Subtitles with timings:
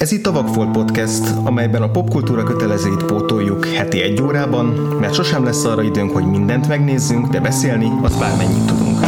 [0.00, 4.66] Ez itt a Vagfolt Podcast, amelyben a popkultúra kötelezőit pótoljuk heti egy órában,
[5.00, 8.98] mert sosem lesz arra időnk, hogy mindent megnézzünk, de beszélni az bármennyit tudunk.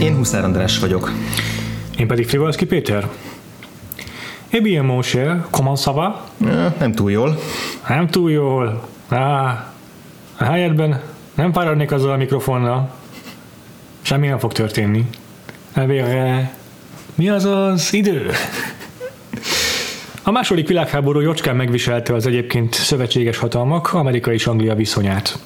[0.00, 1.12] Én Huszár András vagyok.
[1.96, 3.08] Én pedig Frivalszki Péter.
[4.50, 6.24] Eh bien, mon cher, comment ça va?
[6.78, 7.38] Nem túl jól.
[7.88, 8.88] Nem túl jól.
[9.08, 9.18] Á,
[10.36, 11.00] a helyedben
[11.34, 12.90] nem fáradnék azzal a mikrofonnal.
[14.00, 15.06] Semmi nem fog történni.
[15.72, 16.52] Elvére,
[17.14, 18.30] mi az az idő?
[20.22, 25.38] A második világháború jocskán megviselte az egyébként szövetséges hatalmak Amerika és Anglia viszonyát.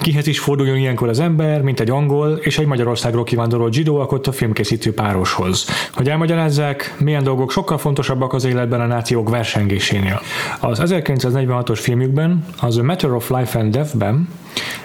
[0.00, 4.26] Kihez is forduljon ilyenkor az ember, mint egy angol és egy Magyarországról kivándorolt zsidó alkott
[4.26, 5.66] a filmkészítő pároshoz.
[5.92, 10.20] Hogy elmagyarázzák, milyen dolgok sokkal fontosabbak az életben a nációk versengésénél.
[10.60, 14.28] Az 1946-os filmjükben, az A Matter of Life and Death-ben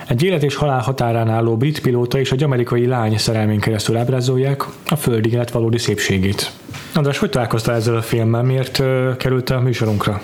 [0.07, 4.63] egy élet és halál határán álló brit pilóta és egy amerikai lány szerelmén keresztül ábrázolják
[4.87, 6.51] a földi élet valódi szépségét.
[6.93, 8.43] András, hogy találkoztál ezzel a filmmel?
[8.43, 10.21] Miért uh, került a műsorunkra?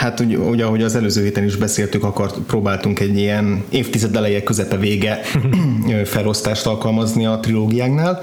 [0.00, 4.42] Hát ugye, ugye, ahogy az előző héten is beszéltük, akart, próbáltunk egy ilyen évtized eleje
[4.42, 5.20] közepe vége
[6.04, 8.22] felosztást alkalmazni a trilógiáknál,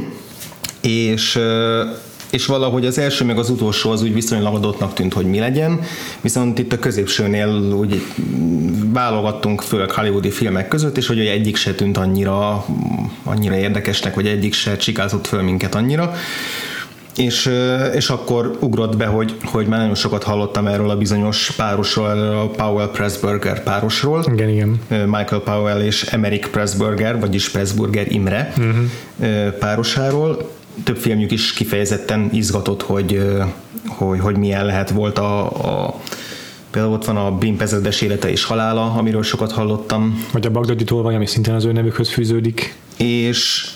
[0.80, 1.38] és
[2.30, 5.80] és valahogy az első meg az utolsó az úgy viszonylag adottnak tűnt, hogy mi legyen,
[6.20, 8.02] viszont itt a középsőnél úgy
[8.92, 12.64] válogattunk főleg hollywoodi filmek között, és hogy egyik se tűnt annyira,
[13.24, 16.14] annyira érdekesnek, vagy egyik se csikázott föl minket annyira,
[17.18, 17.50] és,
[17.94, 22.38] és akkor ugrott be, hogy, hogy már nagyon sokat hallottam erről a bizonyos párosról, erről
[22.38, 24.24] a Powell Pressburger párosról.
[24.32, 24.80] Igen, igen.
[24.88, 29.52] Michael Powell és Emerick Pressburger, vagyis Pressburger Imre uh-huh.
[29.58, 30.50] párosáról.
[30.84, 33.22] Több filmjük is kifejezetten izgatott, hogy,
[33.86, 35.44] hogy, hogy milyen lehet volt a,
[35.84, 36.00] a
[36.70, 40.84] Például ott van a Bim ezredes élete és halála, amiről sokat hallottam, Vagy a Bagdadi
[40.84, 42.74] tolvaj, ami szintén az ő nevükhöz fűződik.
[42.96, 43.70] és,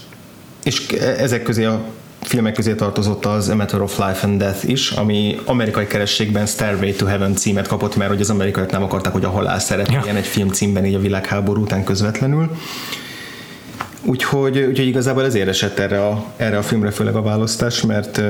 [0.62, 1.84] és ezek közé a
[2.22, 6.92] filmek közé tartozott az A Matter of Life and Death is, ami amerikai kerességben Stairway
[6.92, 10.16] to Heaven címet kapott, mert hogy az amerikaiak nem akarták, hogy a halál szerepeljen Ja.
[10.16, 12.50] egy film címben így a világháború után közvetlenül.
[14.04, 18.20] Úgyhogy, úgyhogy igazából ezért esett erre a, erre a filmre főleg a választás, mert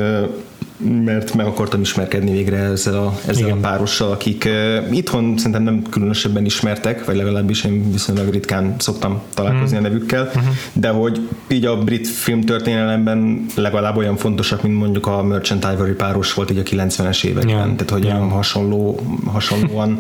[1.05, 3.61] mert meg akartam ismerkedni végre ezzel a, ezzel a Igen.
[3.61, 9.77] párossal, akik uh, itthon szerintem nem különösebben ismertek, vagy legalábbis én viszonylag ritkán szoktam találkozni
[9.77, 9.79] mm.
[9.79, 10.55] a nevükkel, uh-huh.
[10.73, 16.35] de hogy így a brit filmtörténelemben legalább olyan fontosak, mint mondjuk a Merchant Ivory páros
[16.35, 17.63] volt így a 90-es években, Ja.
[17.63, 18.15] tehát hogy Ja.
[18.15, 19.99] olyan hasonló, hasonlóan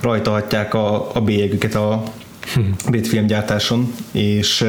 [0.00, 2.02] rajta hagyják a, a bélyegüket a
[2.88, 4.68] brit filmgyártáson, és uh,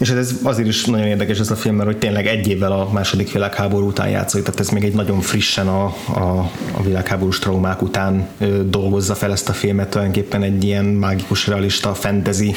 [0.00, 2.88] és ez azért is nagyon érdekes ez a film, mert hogy tényleg egy évvel a
[2.92, 5.84] második világháború után játszik, tehát ez még egy nagyon frissen a,
[6.14, 11.46] a, a világháborús traumák után ö, dolgozza fel ezt a filmet, tulajdonképpen egy ilyen mágikus,
[11.46, 12.54] realista, fantasy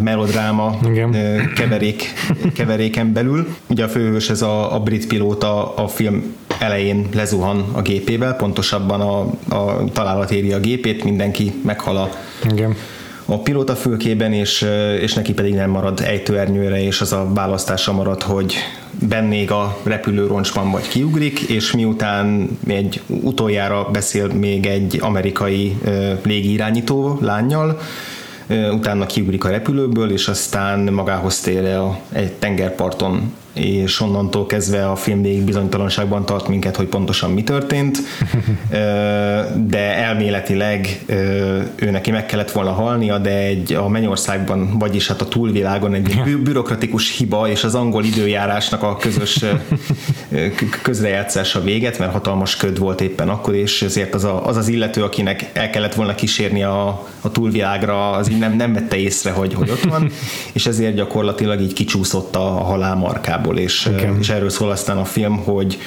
[0.00, 1.16] melodráma Igen.
[1.54, 2.12] keverék,
[2.54, 3.46] keveréken belül.
[3.66, 9.00] Ugye a főhős ez a, a brit pilóta a film elején lezuhan a gépével, pontosabban
[9.00, 9.20] a,
[9.56, 12.10] a találat éri a gépét, mindenki meghal a,
[12.50, 12.76] Igen.
[13.26, 14.66] A pilóta fülkében, és,
[15.00, 18.54] és neki pedig nem marad ejtőernyőre, és az a választása marad, hogy
[19.08, 25.76] bennég a repülő roncsban vagy kiugrik, és miután egy utoljára beszél még egy amerikai
[26.22, 27.80] légirányító lányjal,
[28.72, 34.96] utána kiugrik a repülőből, és aztán magához tér el egy tengerparton és onnantól kezdve a
[34.96, 37.98] film végig bizonytalanságban tart minket, hogy pontosan mi történt,
[39.68, 41.04] de elméletileg
[41.76, 46.02] ő neki meg kellett volna halnia, de egy a Mennyországban, vagyis hát a túlvilágon egy
[46.02, 49.44] bü- bürokratikus hiba és az angol időjárásnak a közös
[50.82, 55.02] közrejátszása véget, mert hatalmas köd volt éppen akkor, és ezért az a, az, az illető,
[55.02, 59.54] akinek el kellett volna kísérni a, a túlvilágra, az így nem, nem vette észre, hogy,
[59.54, 60.10] hogy ott van,
[60.52, 62.94] és ezért gyakorlatilag így kicsúszott a, a halál
[63.46, 64.18] markából, és, Igen.
[64.20, 65.78] és erről szól aztán a film, hogy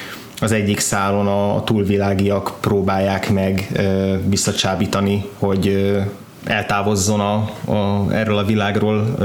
[0.41, 5.99] az egyik szálon a, túlvilágiak próbálják meg ö, visszacsábítani, hogy ö,
[6.43, 7.33] eltávozzon a,
[7.71, 9.15] a, erről a világról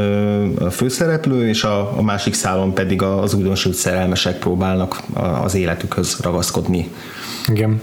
[0.59, 5.03] a főszereplő, és a, a másik szálon pedig az újdonsült szerelmesek próbálnak
[5.43, 6.91] az életükhöz ragaszkodni.
[7.47, 7.81] Igen.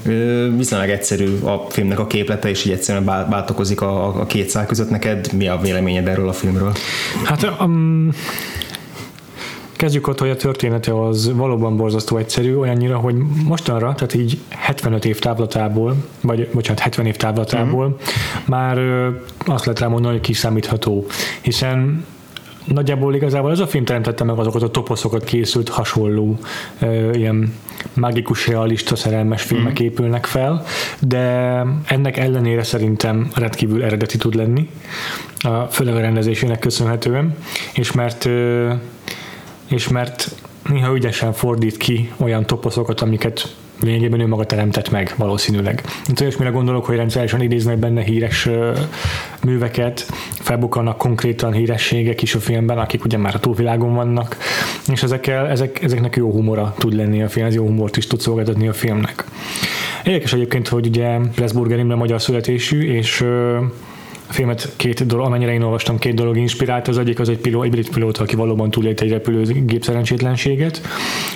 [0.58, 4.66] Viszonylag egyszerű a filmnek a képlete, és így egyszerűen bá- váltakozik a, a két szál
[4.66, 4.90] között.
[4.90, 6.74] Neked mi a véleményed erről a filmről?
[7.24, 8.10] Hát um,
[9.82, 15.06] kezdjük ott, hogy a története az valóban borzasztó egyszerű, olyannyira, hogy mostanra, tehát így 75
[15.06, 17.96] év távlatából, vagy bocsánat, 70 év távlatából Mhm.
[18.46, 18.78] már
[19.46, 21.06] azt lehet rá mondani, hogy kiszámítható,
[21.42, 22.06] hiszen
[22.66, 26.38] nagyjából igazából ez a film teremtette meg azokat a toposzokat készült hasonló
[26.80, 27.54] ö, ilyen
[27.94, 29.86] mágikus, realista, szerelmes filmek mm.
[29.86, 30.64] épülnek fel,
[31.00, 31.20] de
[31.86, 34.70] ennek ellenére szerintem rendkívül eredeti tud lenni,
[35.40, 37.36] a, főleg a rendezésének köszönhetően,
[37.74, 38.72] és mert ö,
[39.72, 40.36] és mert
[40.70, 45.84] néha ügyesen fordít ki olyan toposzokat, amiket lényegében ő maga teremtett meg valószínűleg.
[46.06, 48.50] Mint olyasmire gondolok, hogy rendszeresen idéznek benne híres
[49.44, 50.00] műveket,
[50.34, 54.38] felbukkannak konkrétan hírességek is a filmben, akik ugye már a túlvilágon vannak,
[54.92, 58.20] és ezekkel, ezek, ezeknek jó humora tud lenni a film, ez jó humort is tud
[58.20, 59.26] szolgáltatni a filmnek.
[60.04, 63.26] Érdekes egyébként, hogy ugye Pressburger Imre magyar születésű, és
[64.32, 66.88] a filmet két dolog, amennyire én olvastam, két dolog inspirált.
[66.88, 70.82] Az egyik az egy, piló, egy brit pilóta, aki valóban túlélt egy repülőgép szerencsétlenséget.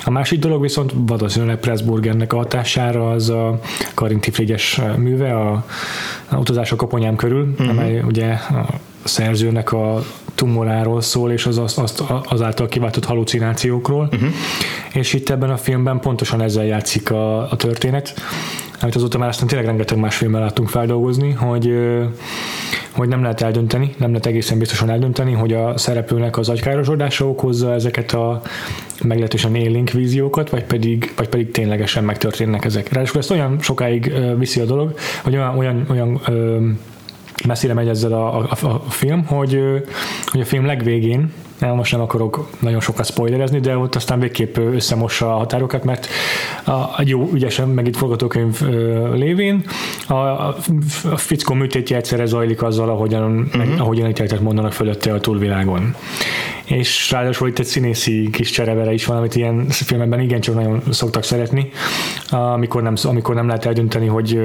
[0.04, 3.60] A másik dolog viszont valószínűleg Pressburgernek a hatására az a
[3.94, 5.64] Karinti Frigyes műve, a,
[6.28, 7.68] a utazás a koponyám körül, uh-huh.
[7.68, 8.66] amely ugye a
[9.04, 10.02] szerzőnek a
[10.34, 14.08] tumoráról szól, és az, az, az azáltal kiváltott halucinációkról.
[14.12, 14.28] Uh-huh.
[14.92, 18.14] És itt ebben a filmben pontosan ezzel játszik a, a történet,
[18.80, 21.74] amit azóta már aztán tényleg rengeteg más filmmel láttunk feldolgozni, hogy
[22.90, 27.72] hogy nem lehet eldönteni, nem lehet egészen biztosan eldönteni, hogy a szereplőnek az agykárosodása okozza
[27.72, 28.42] ezeket a
[29.02, 32.92] meglehetősen élénk víziókat, vagy pedig, vagy pedig ténylegesen megtörténnek ezek.
[32.92, 36.20] Ráadásul ezt olyan sokáig viszi a dolog, hogy olyan, olyan, olyan
[37.46, 39.60] messzire megy ezzel a, a, a film, hogy,
[40.26, 45.34] hogy a film legvégén, most nem akarok nagyon sokat spoilerezni, de ott aztán végképp összemossa
[45.34, 46.08] a határokat, mert
[46.64, 48.60] a, jó ügyesen meg itt forgatókönyv
[49.14, 49.64] lévén
[50.06, 50.56] a, a,
[51.16, 53.80] fickó műtétje egyszerre zajlik azzal, ahogyan, uh-huh.
[53.80, 55.94] ahogyan ítéletet mondanak fölötte a túlvilágon.
[56.64, 61.22] És ráadásul itt egy színészi kis cserevere is van, amit ilyen filmekben igencsak nagyon szoktak
[61.22, 61.70] szeretni,
[62.30, 64.40] amikor nem, amikor nem lehet eldönteni, hogy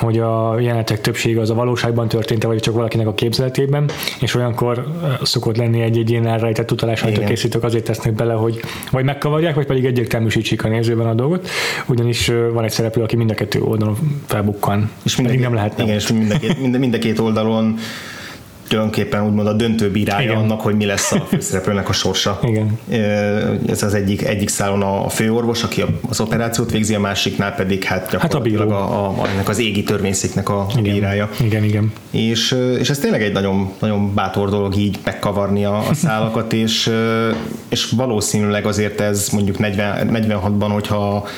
[0.00, 4.86] hogy a jelenetek többsége az a valóságban történt, vagy csak valakinek a képzeletében, és olyankor
[5.22, 8.60] szokott lenni egy-egy ilyen elrejtett utalás, amit a készítők azért tesznek bele, hogy
[8.90, 11.48] vagy megkavarják, vagy pedig egyértelműsítsék a nézőben a dolgot,
[11.86, 14.90] ugyanis van egy szereplő, aki mind a kettő oldalon felbukkan.
[15.02, 15.78] És mind nem lehet.
[15.78, 17.76] Igen, és mind a két, mind, mind a két oldalon
[18.70, 20.42] tulajdonképpen úgymond a döntő bírája Igen.
[20.42, 22.40] annak, hogy mi lesz a főszereplőnek a sorsa.
[22.42, 22.78] Igen.
[23.68, 28.10] Ez az egyik, egyik szálon a főorvos, aki az operációt végzi, a másiknál pedig hát
[28.10, 30.82] gyakorlatilag hát a, a, a, ennek az égi törvényszéknek a igen.
[30.82, 31.30] bírája.
[31.40, 31.92] Igen, igen.
[32.10, 36.90] És, és ez tényleg egy nagyon, nagyon bátor dolog így megkavarni a, a szálakat, és,
[37.68, 41.28] és valószínűleg azért ez mondjuk 40, 46-ban, hogyha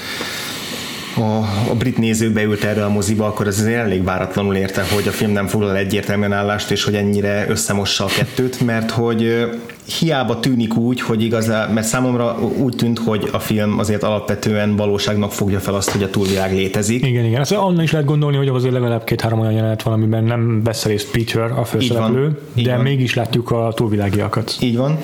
[1.16, 1.36] a,
[1.70, 5.10] a brit néző beült erre a moziba, akkor ez azért elég váratlanul érte, hogy a
[5.10, 9.50] film nem foglal egyértelműen állást, és hogy ennyire összemossa a kettőt, mert hogy
[9.98, 15.32] hiába tűnik úgy, hogy igazán, mert számomra úgy tűnt, hogy a film azért alapvetően valóságnak
[15.32, 17.06] fogja fel azt, hogy a túlvilág létezik.
[17.06, 17.40] Igen, igen.
[17.40, 20.84] Ezt onnan is lehet gondolni, hogy azért legalább két-három olyan jelenet van, amiben nem vesz
[20.84, 22.82] részt Peter, a főszereplő, de van.
[22.82, 24.56] mégis látjuk a túlvilágiakat.
[24.60, 24.98] Így van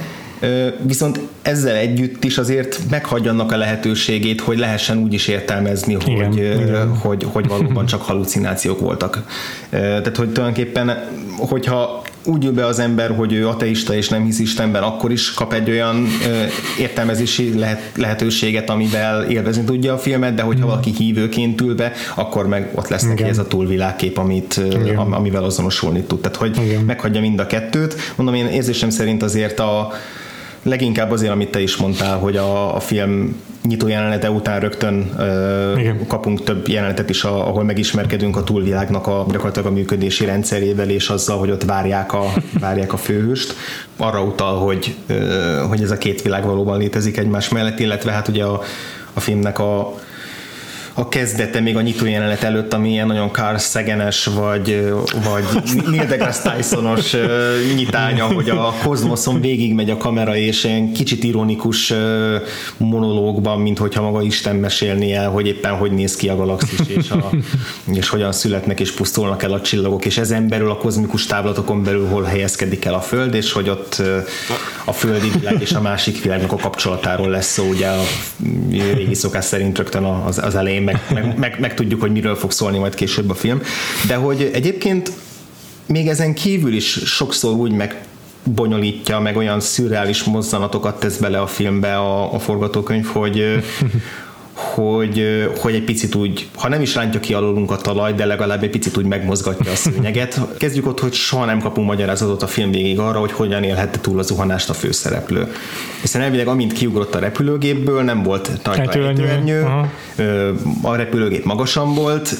[0.83, 6.27] viszont ezzel együtt is azért meghagyja annak a lehetőségét, hogy lehessen úgy is értelmezni, igen,
[6.27, 6.97] hogy, igen.
[6.97, 9.25] hogy, hogy valóban csak halucinációk voltak.
[9.71, 11.05] Tehát, hogy tulajdonképpen,
[11.37, 15.35] hogyha úgy jön be az ember, hogy ő ateista és nem hisz Istenben, akkor is
[15.35, 16.07] kap egy olyan
[16.79, 20.69] értelmezési lehet, lehetőséget, amivel élvezni tudja a filmet, de hogyha mm.
[20.69, 23.29] valaki hívőként ül be, akkor meg ott lesz neki Igen.
[23.29, 24.61] ez a túlvilágkép, amit,
[25.11, 26.21] amivel azonosulni tud.
[26.21, 26.85] Tehát, hogy Igen.
[26.85, 27.95] meghagyja mind a kettőt.
[28.17, 29.93] Mondom, én érzésem szerint azért a
[30.69, 33.37] leginkább azért, amit te is mondtál, hogy a, a film
[33.67, 39.69] nyitó jelenete után rögtön ö, kapunk több jelenetet is, ahol megismerkedünk a túlvilágnak a, gyakorlatilag
[39.69, 43.55] a működési rendszerével, és azzal, hogy ott várják a, várják a főhőst.
[43.97, 45.15] Arra utal, hogy, ö,
[45.69, 48.63] hogy ez a két világ valóban létezik egymás mellett, illetve hát ugye a,
[49.13, 49.95] a filmnek a
[50.99, 54.93] a kezdete még a nyitó jelenet előtt, ami ilyen nagyon Carl Sagan-es, vagy,
[55.25, 55.45] vagy
[55.87, 57.17] Neil deGrasse Tysonos
[57.77, 61.93] nyitánya, hogy a kozmoszon végigmegy a kamera, és ilyen kicsit ironikus
[62.77, 67.11] monológban, mint hogyha maga Isten mesélni el, hogy éppen hogy néz ki a galaxis, és,
[67.11, 67.31] a,
[67.99, 72.07] és hogyan születnek és pusztulnak el a csillagok, és ezen belül a kozmikus táblatokon belül
[72.07, 74.03] hol helyezkedik el a Föld, és hogy ott
[74.85, 78.03] a földi világ és a másik világnak a kapcsolatáról lesz szó, ugye a
[78.71, 82.51] régi szokás szerint rögtön az, az elején meg, meg, meg, meg tudjuk, hogy miről fog
[82.51, 83.63] szólni majd később a film.
[84.07, 85.13] De hogy egyébként
[85.87, 88.03] még ezen kívül is sokszor úgy meg
[88.45, 93.65] bonyolítja, meg olyan szürreális mozzanatokat tesz bele a filmbe a, a forgatókönyv, hogy
[94.59, 98.63] hogy, hogy egy picit úgy, ha nem is rántja ki alulunk a talaj, de legalább
[98.63, 100.41] egy picit úgy megmozgatja a szőnyeget.
[100.57, 104.19] Kezdjük ott, hogy soha nem kapunk magyarázatot a film végig arra, hogy hogyan élhette túl
[104.19, 105.53] a zuhanást a főszereplő.
[106.01, 109.67] Hiszen elvileg amint kiugrott a repülőgépből, nem volt rajta ejtőernyő,
[110.83, 112.37] a repülőgép magasan volt,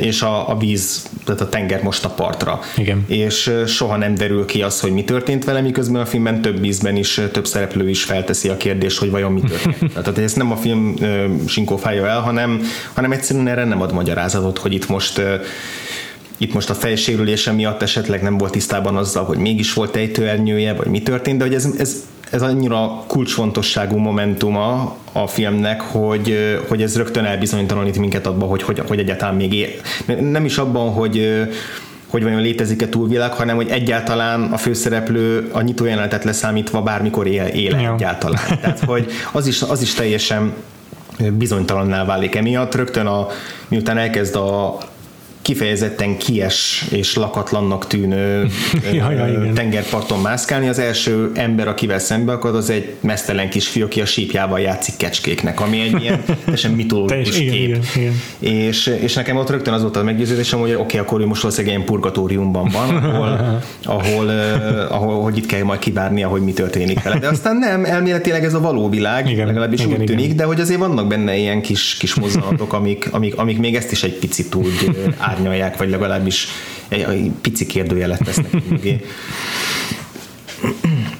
[0.00, 2.60] és a, a víz, tehát a tenger most a partra.
[2.76, 3.04] Igen.
[3.06, 6.96] És soha nem derül ki az, hogy mi történt vele, miközben a filmben több ízben
[6.96, 9.92] is, több szereplő is felteszi a kérdést, hogy vajon mi történt.
[9.92, 10.94] tehát ezt nem a film
[11.46, 12.62] sinkófája el, hanem,
[12.92, 15.20] hanem egyszerűen erre nem ad magyarázatot, hogy itt most
[16.38, 20.86] itt most a fejsérülése miatt esetleg nem volt tisztában azzal, hogy mégis volt ejtőernyője, vagy
[20.86, 26.96] mi történt, de hogy ez, ez, ez annyira kulcsfontosságú momentuma a filmnek, hogy, hogy ez
[26.96, 29.68] rögtön elbizonytalanít minket abban, hogy, hogy, hogy egyáltalán még él.
[30.20, 31.46] Nem is abban, hogy
[32.06, 37.74] hogy vajon létezik-e túlvilág, hanem hogy egyáltalán a főszereplő a nyitójelenetet leszámítva bármikor él, él
[37.74, 38.58] egyáltalán.
[38.60, 40.54] Tehát, hogy az is, az is teljesen
[41.32, 42.74] bizonytalanná válik emiatt.
[42.74, 43.26] Rögtön a,
[43.68, 44.78] miután elkezd a
[45.46, 48.46] kifejezetten kies és lakatlannak tűnő
[48.92, 50.68] ja, ja, tengerparton mászkálni.
[50.68, 55.60] Az első ember, akivel szembe akad, az egy mesztelen kisfiú, aki a sípjával játszik kecskéknek,
[55.60, 57.52] ami egy ilyen teljesen mitológikus kép.
[57.52, 58.12] Igen, igen.
[58.38, 61.42] És, és nekem ott rögtön az volt a meggyőződésem, hogy oké, okay, akkor ő most
[61.42, 63.60] valószínűleg ilyen purgatóriumban van, ahol,
[63.98, 64.28] ahol,
[64.88, 67.18] ahol hogy itt kell majd kivárnia, hogy mi történik vele.
[67.18, 70.36] De aztán nem, elméletileg ez a való világ, igen, legalábbis igen, úgy tűnik, igen.
[70.36, 74.02] de hogy azért vannak benne ilyen kis, kis mozzanatok, amik, amik, amik még ezt is
[74.02, 74.90] egy picit úgy
[75.36, 76.48] árnyalják, vagy legalábbis
[76.88, 78.50] egy, egy pici kérdőjelet tesznek.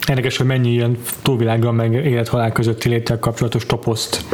[0.09, 4.25] Érdekes, hogy mennyi ilyen túlvilággal meg élethalál közötti léttel kapcsolatos toposzt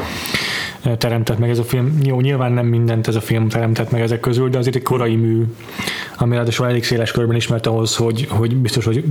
[0.98, 1.98] teremtett meg ez a film.
[2.02, 5.16] Jó, nyilván nem mindent ez a film teremtett meg ezek közül, de azért egy korai
[5.16, 5.44] mű,
[6.18, 9.04] ami ráadásul elég széles körben ismert ahhoz, hogy, hogy biztos, hogy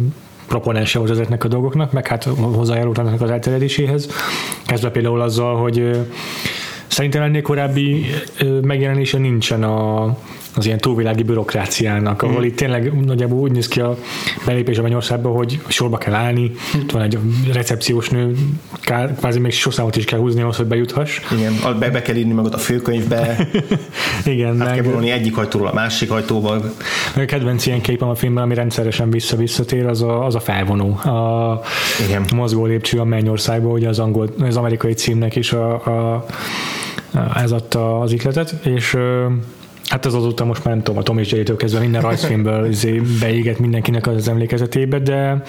[0.47, 4.09] proponense volt ezeknek a dolgoknak, meg hát hozzájárult ennek az elterjedéséhez.
[4.65, 5.99] Kezdve például azzal, hogy
[6.87, 8.05] szerintem ennél korábbi
[8.61, 10.17] megjelenése nincsen a,
[10.55, 12.43] az ilyen túlvilági bürokráciának, ahol mm.
[12.43, 13.97] itt tényleg nagyjából úgy néz ki a
[14.45, 16.79] belépés a Mennyországba, hogy sorba kell állni, mm.
[16.91, 17.17] van egy
[17.53, 18.35] recepciós nő,
[19.15, 21.19] kvázi még sorszámot is kell húzni ahhoz, hogy bejuthass.
[21.31, 23.47] Igen, be, be kell írni magad a főkönyvbe,
[24.25, 26.55] Igen, hát meg, kell vonulni egyik ajtóról a másik ajtóba.
[27.15, 30.97] A kedvenc ilyen képem a filmben, ami rendszeresen vissza-visszatér, az a, az a felvonó.
[30.97, 31.61] A
[32.07, 32.25] Igen.
[32.35, 36.25] mozgó lépcső a Mennyországba, ugye az, angol, az amerikai címnek is a, a,
[37.35, 38.97] ez adta az ikletet, és
[39.91, 43.01] Hát az azóta most már nem tudom, a Tom és Jerry-től kezdve minden rajzfilmből izé
[43.19, 45.43] beégett mindenkinek az emlékezetébe, de,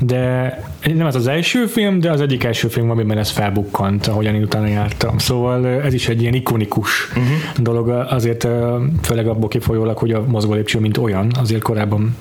[0.00, 0.52] de
[0.94, 4.42] nem ez az első film, de az egyik első film, amiben ez felbukkant, ahogyan én
[4.42, 5.18] utána jártam.
[5.18, 7.24] Szóval ez is egy ilyen ikonikus uh-huh.
[7.56, 8.48] dolog, azért
[9.02, 12.16] főleg abból kifolyólag, hogy a mozgó lépcső, mint olyan, azért korábban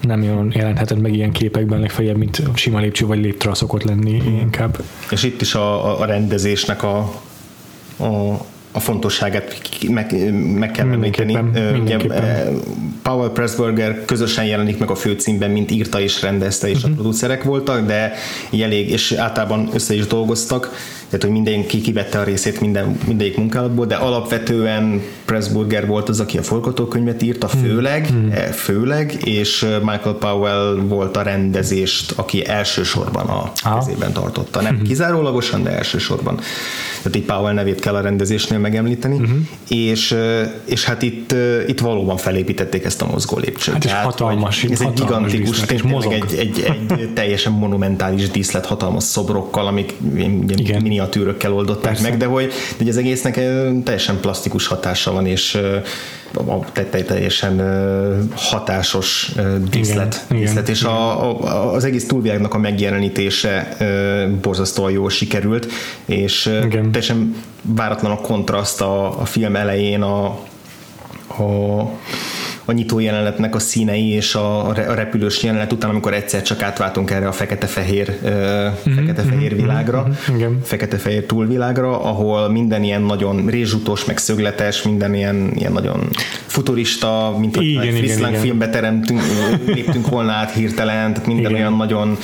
[0.00, 4.40] nem jön jelenthetett meg ilyen képekben, legfeljebb, mint sima lépcső vagy léptra szokott lenni uh-huh.
[4.40, 4.82] inkább.
[5.10, 6.98] És itt is a, a rendezésnek a,
[7.98, 8.38] a
[8.72, 11.38] a fontosságát meg, meg kell említeni.
[13.02, 16.90] Powell Pressburger közösen jelenik meg a főcímben, mint írta és rendezte, és uh-huh.
[16.90, 18.12] a producerek voltak, de
[18.62, 20.70] elég, és általában össze is dolgoztak,
[21.10, 26.38] tehát hogy mindenki kivette a részét minden, mindegyik munkálatból, de alapvetően Pressburger volt az, aki
[26.38, 27.62] a forgatókönyvet írta, hmm.
[27.62, 28.30] főleg, hmm.
[28.52, 33.78] főleg, és Michael Powell volt a rendezést, aki elsősorban a ah.
[33.78, 34.60] kezében tartotta.
[34.60, 34.84] Nem hmm.
[34.84, 36.40] kizárólagosan, de elsősorban.
[37.02, 39.38] Tehát így Powell nevét kell a rendezésnél megemlíteni, uh-huh.
[39.68, 40.16] és,
[40.64, 41.34] és hát itt,
[41.66, 43.74] itt valóban felépítették ezt a mozgó lépcsőt.
[43.74, 49.66] Hát Tehát, hatalmas, ez egy gigantikus, tényleg egy, egy, egy, teljesen monumentális díszlet hatalmas szobrokkal,
[49.66, 49.94] amik
[51.00, 51.08] Igen.
[51.08, 52.08] miniatűrökkel oldották Persze.
[52.08, 53.34] meg, de hogy, de az egésznek
[53.84, 55.58] teljesen plastikus hatása van, és
[57.04, 57.60] teljesen
[58.34, 59.32] hatásos
[59.70, 60.92] díszlet, igen, díszlet igen, és igen.
[60.92, 63.76] A, a, az egész túlvilágnak a megjelenítése
[64.40, 65.66] borzasztóan jól sikerült,
[66.04, 66.82] és igen.
[66.82, 70.24] teljesen váratlan a kontraszt a, a film elején a,
[71.26, 71.82] a
[72.70, 77.28] a nyitó jelenetnek a színei és a, repülős jelenet után, amikor egyszer csak átváltunk erre
[77.28, 84.18] a fekete-fehér mm-hmm, fekete-fehér mhm, világra, mm-hmm, fekete-fehér túlvilágra, ahol minden ilyen nagyon rézsutos, meg
[84.18, 86.08] szögletes, minden ilyen, ilyen nagyon
[86.46, 89.20] futurista, mint hogy igen, egy Friszláng filmbe teremtünk,
[89.66, 91.62] léptünk volna át hirtelen, tehát minden igen.
[91.62, 92.18] olyan nagyon,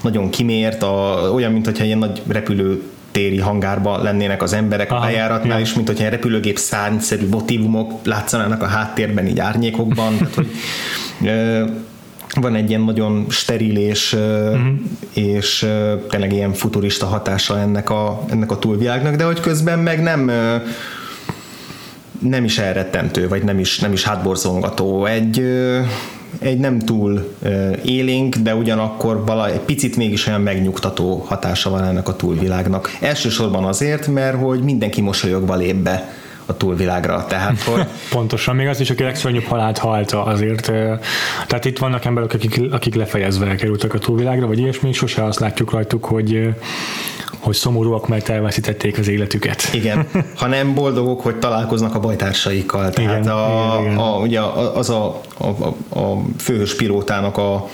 [0.00, 2.82] nagyon kimért, a, olyan, mint hogyha ilyen nagy repülő
[3.16, 5.64] téri hangárba lennének az emberek Aha, a bejáratnál, ja.
[5.64, 10.16] és mint hogyha egy repülőgép szárnyszerű motivumok látszanának a háttérben, így árnyékokban.
[10.16, 10.50] tehát, hogy,
[12.40, 14.66] van egy ilyen nagyon steril és, uh-huh.
[15.12, 15.66] és
[16.08, 20.30] tényleg ilyen futurista hatása ennek a, ennek a túlvilágnak, de hogy közben meg nem
[22.18, 25.04] nem is elrettentő, vagy nem is, nem is hátborzongató.
[25.04, 25.42] Egy,
[26.38, 27.34] egy nem túl
[27.84, 32.96] élénk, de ugyanakkor vala egy picit mégis olyan megnyugtató hatása van ennek a túlvilágnak.
[33.00, 36.08] Elsősorban azért, mert hogy mindenki mosolyogva lép be
[36.46, 37.24] a túlvilágra.
[37.28, 37.84] Tehát, hogy...
[38.10, 40.66] Pontosan, még az is, aki legszörnyűbb halált halta azért.
[41.46, 45.70] Tehát itt vannak emberek, akik, akik lefejezve kerültek a túlvilágra, vagy ilyesmi, sose azt látjuk
[45.70, 46.54] rajtuk, hogy
[47.38, 49.68] hogy szomorúak, mert elveszítették az életüket.
[49.72, 52.90] Igen, hanem boldogok, hogy találkoznak a bajtársaikkal.
[52.90, 53.98] Tehát igen, a, igen, igen.
[53.98, 54.40] A, ugye
[54.74, 55.46] az a, a,
[56.00, 57.68] a főhős pilótának a,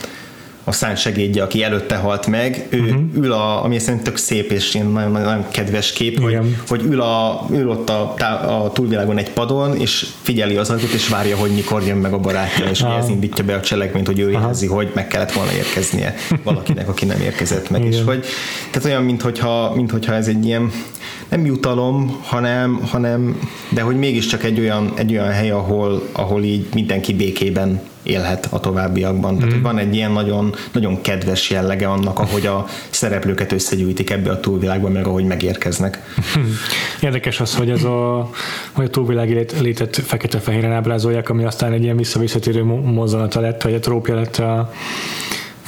[0.65, 3.01] a segédje, aki előtte halt meg, ő uh-huh.
[3.15, 6.39] ül a, ami szerintem tök szép és ilyen nagyon, nagyon kedves kép, hogy,
[6.69, 8.15] hogy ül, a, ül ott a,
[8.65, 12.19] a túlvilágon egy padon, és figyeli az adatot, és várja, hogy mikor jön meg a
[12.19, 15.53] barátja, és ugye ez indítja be a cselekményt, hogy ő érzi, hogy meg kellett volna
[15.53, 16.15] érkeznie
[16.45, 17.81] valakinek, aki nem érkezett meg.
[17.81, 17.93] Igen.
[17.93, 18.25] És hogy,
[18.71, 20.71] tehát olyan, mintha, mintha ez egy ilyen
[21.33, 26.67] nem jutalom, hanem, hanem de hogy mégiscsak egy olyan, egy olyan hely, ahol, ahol így
[26.75, 29.35] mindenki békében élhet a továbbiakban.
[29.35, 29.53] Tehát, mm.
[29.53, 34.41] hogy van egy ilyen nagyon, nagyon kedves jellege annak, ahogy a szereplőket összegyűjtik ebbe a
[34.41, 35.99] túlvilágba, meg ahogy megérkeznek.
[37.01, 38.31] Érdekes az, hogy ez a,
[38.73, 43.79] hogy a túlvilági létet fekete-fehéren ábrázolják, ami aztán egy ilyen visszavisszatérő mozzanata lett, vagy a
[43.79, 44.73] trópja lett a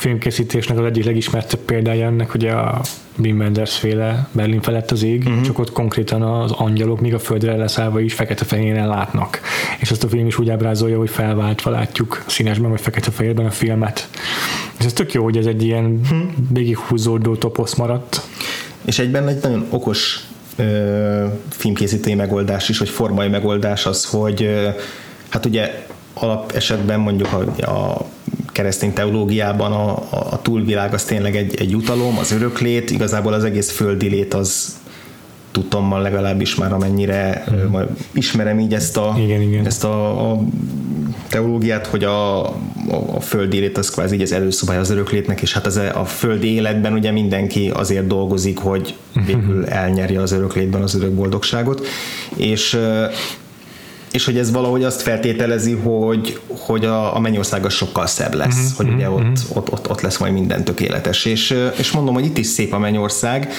[0.05, 2.81] filmkészítésnek az egyik legismertebb példája ennek, ugye a
[3.19, 5.43] Wim Wenders féle Berlin felett az ég, uh-huh.
[5.43, 9.41] csak ott konkrétan az angyalok még a földre leszállva is fekete-fehéren látnak.
[9.79, 14.09] És azt a film is úgy ábrázolja, hogy felváltva látjuk színesben vagy fekete-fehérben a filmet.
[14.79, 16.21] És ez tök jó, hogy ez egy ilyen uh-huh.
[16.53, 18.21] végighúzódó toposz maradt.
[18.85, 20.21] És egyben egy nagyon okos
[20.57, 24.69] ö, filmkészítői megoldás is, vagy formai megoldás az, hogy ö,
[25.29, 28.07] hát ugye alap esetben mondjuk a, a
[28.55, 33.45] keresztény teológiában a, a, a túlvilág az tényleg egy, egy jutalom, az öröklét, igazából az
[33.45, 34.77] egész földi lét az
[35.51, 37.71] tudtommal legalábbis már amennyire mm.
[37.71, 39.67] majd ismerem így ezt a, igen, igen.
[39.67, 40.41] Ezt a, a
[41.29, 42.55] teológiát, hogy a, a,
[43.15, 46.55] a földi élet az kvázi az előszobája az öröklétnek, és hát az a, a földi
[46.55, 48.95] életben ugye mindenki azért dolgozik, hogy
[49.27, 51.87] végül elnyerje az öröklétben az örök boldogságot,
[52.37, 52.79] és
[54.15, 58.57] és hogy ez valahogy azt feltételezi, hogy, hogy a, a mennyország az sokkal szebb lesz,
[58.57, 59.27] uh-huh, hogy ugye uh-huh.
[59.29, 61.25] ott, ott, ott, ott lesz majd minden tökéletes.
[61.25, 63.53] És, és mondom, hogy itt is szép a mennyország,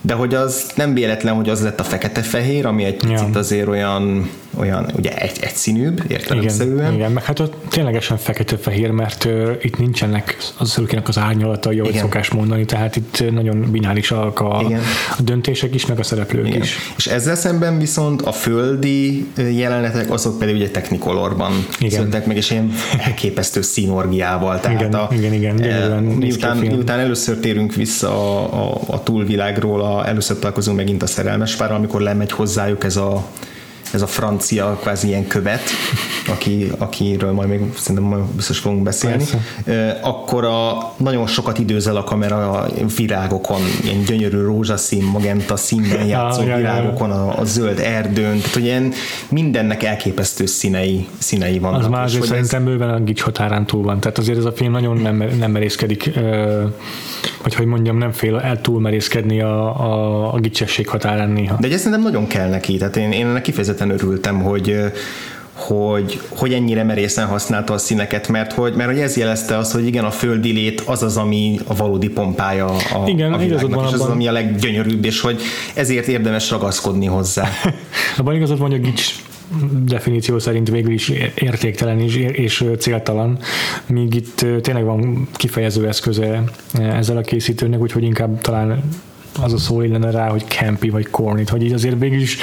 [0.00, 3.38] de hogy az nem véletlen, hogy az lett a fekete-fehér, ami egy picit ja.
[3.38, 6.78] azért olyan, olyan ugye egy, egyszínűbb, értelemszerűen.
[6.78, 11.78] Igen, igen, meg hát ott ténylegesen fekete-fehér, mert uh, itt nincsenek az szülőkének az árnyalatai,
[11.78, 12.02] ahogy igen.
[12.02, 14.58] szokás mondani, tehát itt nagyon binárisak a,
[15.18, 16.60] a döntések is, meg a szereplők igen.
[16.60, 16.76] is.
[16.96, 22.72] És ezzel szemben viszont a földi jelenetek, azok pedig ugye technikolorban születtek meg, és ilyen
[22.98, 24.60] elképesztő színorgiával.
[24.60, 29.80] Tehát igen, a, igen, igen, e, miután, miután először térünk vissza a, a, a túlvilágról,
[29.80, 33.26] a, először találkozunk megint a szerelmes pár, amikor lemegy hozzájuk ez a
[33.92, 35.62] ez a francia kvázi ilyen követ,
[36.28, 39.24] aki, akiről majd még szerintem majd biztos fogunk beszélni,
[39.64, 40.00] Persze.
[40.02, 46.40] akkor a, nagyon sokat időzel a kamera a virágokon, ilyen gyönyörű rózsaszín, magenta színben játszó
[46.40, 48.92] ah, virágokon, a, a zöld erdőn, tehát hogy ilyen
[49.28, 51.80] mindennek elképesztő színei, színei vannak.
[51.80, 52.68] Az már azért szerintem ez...
[52.68, 56.10] bőven a gics határán túl van, tehát azért ez a film nagyon nem, nem merészkedik,
[57.42, 61.56] vagy hogy mondjam, nem fél el túl merészkedni a, a, a gicsesség határán néha.
[61.60, 64.92] De ez szerintem nagyon kell neki, tehát én, én ennek kifejezetten kifejezetten örültem, hogy
[65.52, 69.86] hogy, hogy ennyire merészen használta a színeket, mert hogy, mert hogy ez jelezte azt, hogy
[69.86, 73.92] igen, a földi lét az az, ami a valódi pompája a, igen, a világnak, és
[73.92, 75.40] az, az, ami a leggyönyörűbb, és hogy
[75.74, 77.48] ezért érdemes ragaszkodni hozzá.
[78.18, 79.14] abban igazad van, hogy a gics
[79.84, 83.38] definíció szerint végül is értéktelen és, és céltalan,
[83.86, 88.82] míg itt tényleg van kifejező eszköze ezzel a készítőnek, úgyhogy inkább talán
[89.42, 92.38] az a szó illene rá, hogy campy vagy corny, hogy így azért végül is,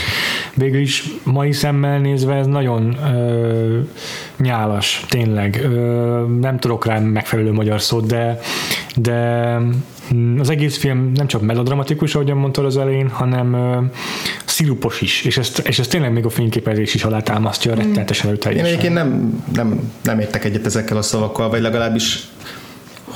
[0.57, 3.79] végül is mai szemmel nézve ez nagyon ö,
[4.37, 5.59] nyálas, tényleg.
[5.63, 8.39] Ö, nem tudok rá megfelelő magyar szót, de,
[8.95, 9.15] de
[10.39, 13.77] az egész film nem csak melodramatikus, ahogyan mondtad az elején, hanem ö,
[14.45, 17.77] szirupos is, és ezt, és ezt tényleg még a fényképezés is alátámasztja mm.
[17.77, 18.67] rettenetesen erőteljesen.
[18.67, 22.27] Én egyébként nem, nem, nem értek egyet ezekkel a szavakkal, vagy legalábbis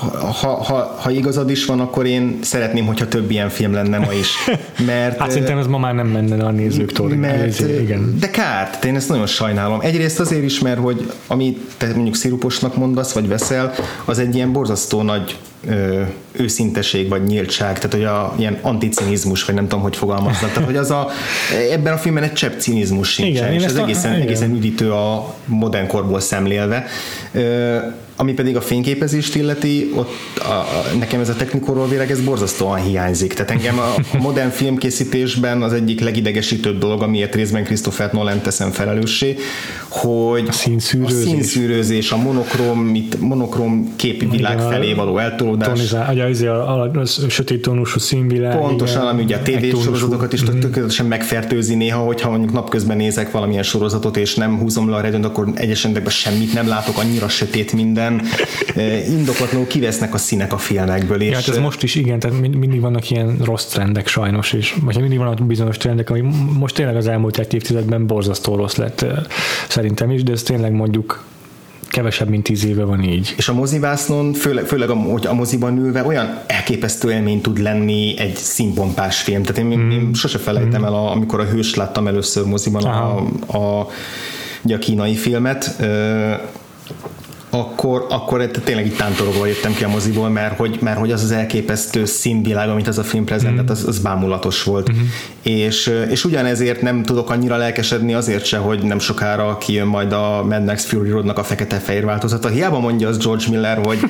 [0.10, 4.14] ha, ha, ha igazad is van, akkor én szeretném, hogyha több ilyen film lenne ma
[4.14, 4.36] is.
[4.86, 7.16] Mert, hát szerintem ez ma már nem menne a nézőktől.
[7.16, 8.18] Mert, igen.
[8.20, 9.80] De kár, én ezt nagyon sajnálom.
[9.82, 13.74] Egyrészt azért is, mert hogy amit te mondjuk sziruposnak mondasz, vagy veszel,
[14.06, 19.56] az egy ilyen borzasztó nagy ö, őszinteség vagy nyíltság, tehát hogy a ilyen anticinizmus, vagy
[19.56, 21.08] nem tudom, hogy fogalmaznak, tehát hogy az a,
[21.72, 24.28] ebben a filmben egy csepp cinizmus sincsen, Igen, és ez a- egészen, igen.
[24.28, 26.86] egészen üdítő a modern korból szemlélve.
[27.32, 27.78] Ö,
[28.16, 32.82] ami pedig a fényképezést illeti, ott a, a, nekem ez a technikorról világ, ez borzasztóan
[32.82, 33.34] hiányzik.
[33.34, 38.72] Tehát engem a, a modern filmkészítésben az egyik legidegesítőbb dolog, amiért részben Christopher Nolan teszem
[38.72, 39.36] felelőssé,
[39.90, 41.26] hogy a színszűrőzés.
[41.26, 45.50] a, színszűrőzés, a monokrom, mit, monokrom képi világ Igen, a felé való eltolódás.
[45.58, 48.58] Tonizál, ugye az, a, a, a sötét tónusú színvilág.
[48.58, 53.32] Pontosan, igen, ami ugye a tévésorozatokat is tónusú- tökéletesen megfertőzi néha, hogyha mondjuk napközben nézek
[53.32, 57.74] valamilyen sorozatot, és nem húzom le a redőnt, akkor egyes semmit nem látok, annyira sötét
[57.74, 58.22] minden.
[58.76, 61.22] Eh, Indokatlanul kivesznek a színek a filmekből.
[61.22, 64.54] És Ja, hát ez most is igen, tehát mind- mindig vannak ilyen rossz trendek sajnos,
[64.54, 66.22] és vagy mindig vannak bizonyos trendek, ami
[66.60, 69.12] most tényleg az elmúlt egy évtizedben borzasztó rossz lett eh,
[69.68, 71.24] szerintem is, de ez tényleg mondjuk
[71.92, 73.34] kevesebb, mint tíz éve van így.
[73.38, 78.18] És a mozivásznon, főleg, főleg a, hogy a moziban ülve olyan elképesztő élmény tud lenni
[78.18, 79.44] egy színpompás film.
[79.44, 79.90] Tehát én, mm.
[79.90, 83.16] én sose felejtem el, a, amikor a hőst láttam először moziban a,
[83.58, 83.88] a,
[84.62, 85.76] ugye a kínai filmet,
[87.54, 91.32] akkor, akkor tényleg itt tántorogva jöttem ki a moziból, mert hogy, mert hogy az az
[91.32, 94.90] elképesztő színvilág, amit az a film prezentált, az, az bámulatos volt.
[94.90, 95.06] Uh-huh.
[95.42, 100.44] És, és ugyanezért nem tudok annyira lelkesedni azért se, hogy nem sokára kijön majd a
[100.50, 102.48] Mad Max Fury Roadnak a fekete-fehér változata.
[102.48, 104.00] Hiába mondja az George Miller, hogy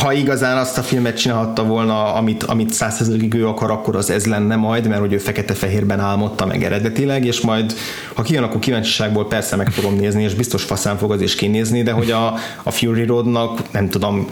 [0.00, 4.26] ha igazán azt a filmet csinálhatta volna, amit, amit százszerzelékig ő akar, akkor az ez
[4.26, 7.74] lenne majd, mert hogy ő fekete-fehérben álmodta meg eredetileg, és majd
[8.14, 11.82] ha kijön, akkor kíváncsiságból persze meg fogom nézni, és biztos faszán fog az is kinézni,
[11.82, 14.26] de hogy a, a Fury Roadnak nem tudom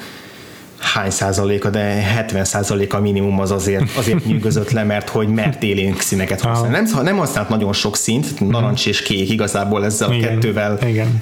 [0.78, 6.00] hány százaléka, de 70 százaléka minimum az azért, azért nyűgözött le, mert hogy mert élénk
[6.00, 6.70] színeket használ.
[6.70, 11.20] Nem, nem használt nagyon sok szint, narancs és kék igazából ezzel a Igen, kettővel igen.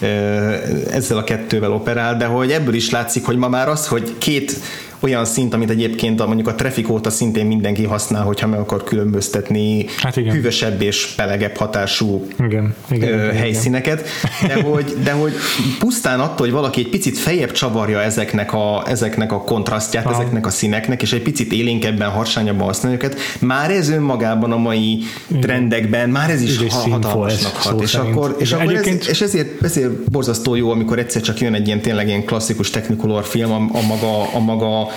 [0.90, 4.60] ezzel a kettővel operál, de hogy ebből is látszik, hogy ma már az, hogy két
[5.00, 8.84] olyan szint, amit egyébként a, mondjuk a traffic óta szintén mindenki használ, hogyha meg akar
[8.84, 10.34] különböztetni Hát igen.
[10.34, 13.36] hűvösebb és pelegebb hatású Igen, igen, ö, igen, igen.
[13.36, 14.08] helyszíneket,
[14.46, 15.32] de hogy, de hogy
[15.78, 20.20] pusztán attól, hogy valaki egy picit fejebb csavarja ezeknek a, ezeknek a kontrasztját, Aha.
[20.20, 24.98] ezeknek a színeknek, és egy picit élénkebben, harsányabban használja őket, már ez önmagában a mai
[25.40, 27.80] trendekben, már ez is ha- hatalmasnak hat.
[27.82, 28.14] És szerint.
[28.14, 31.66] akkor, és, Igen, akkor ez, és ezért, ezért borzasztó jó, amikor egyszer csak jön egy
[31.66, 34.88] ilyen tényleg ilyen klasszikus Technicolor film, a, a, maga, a maga,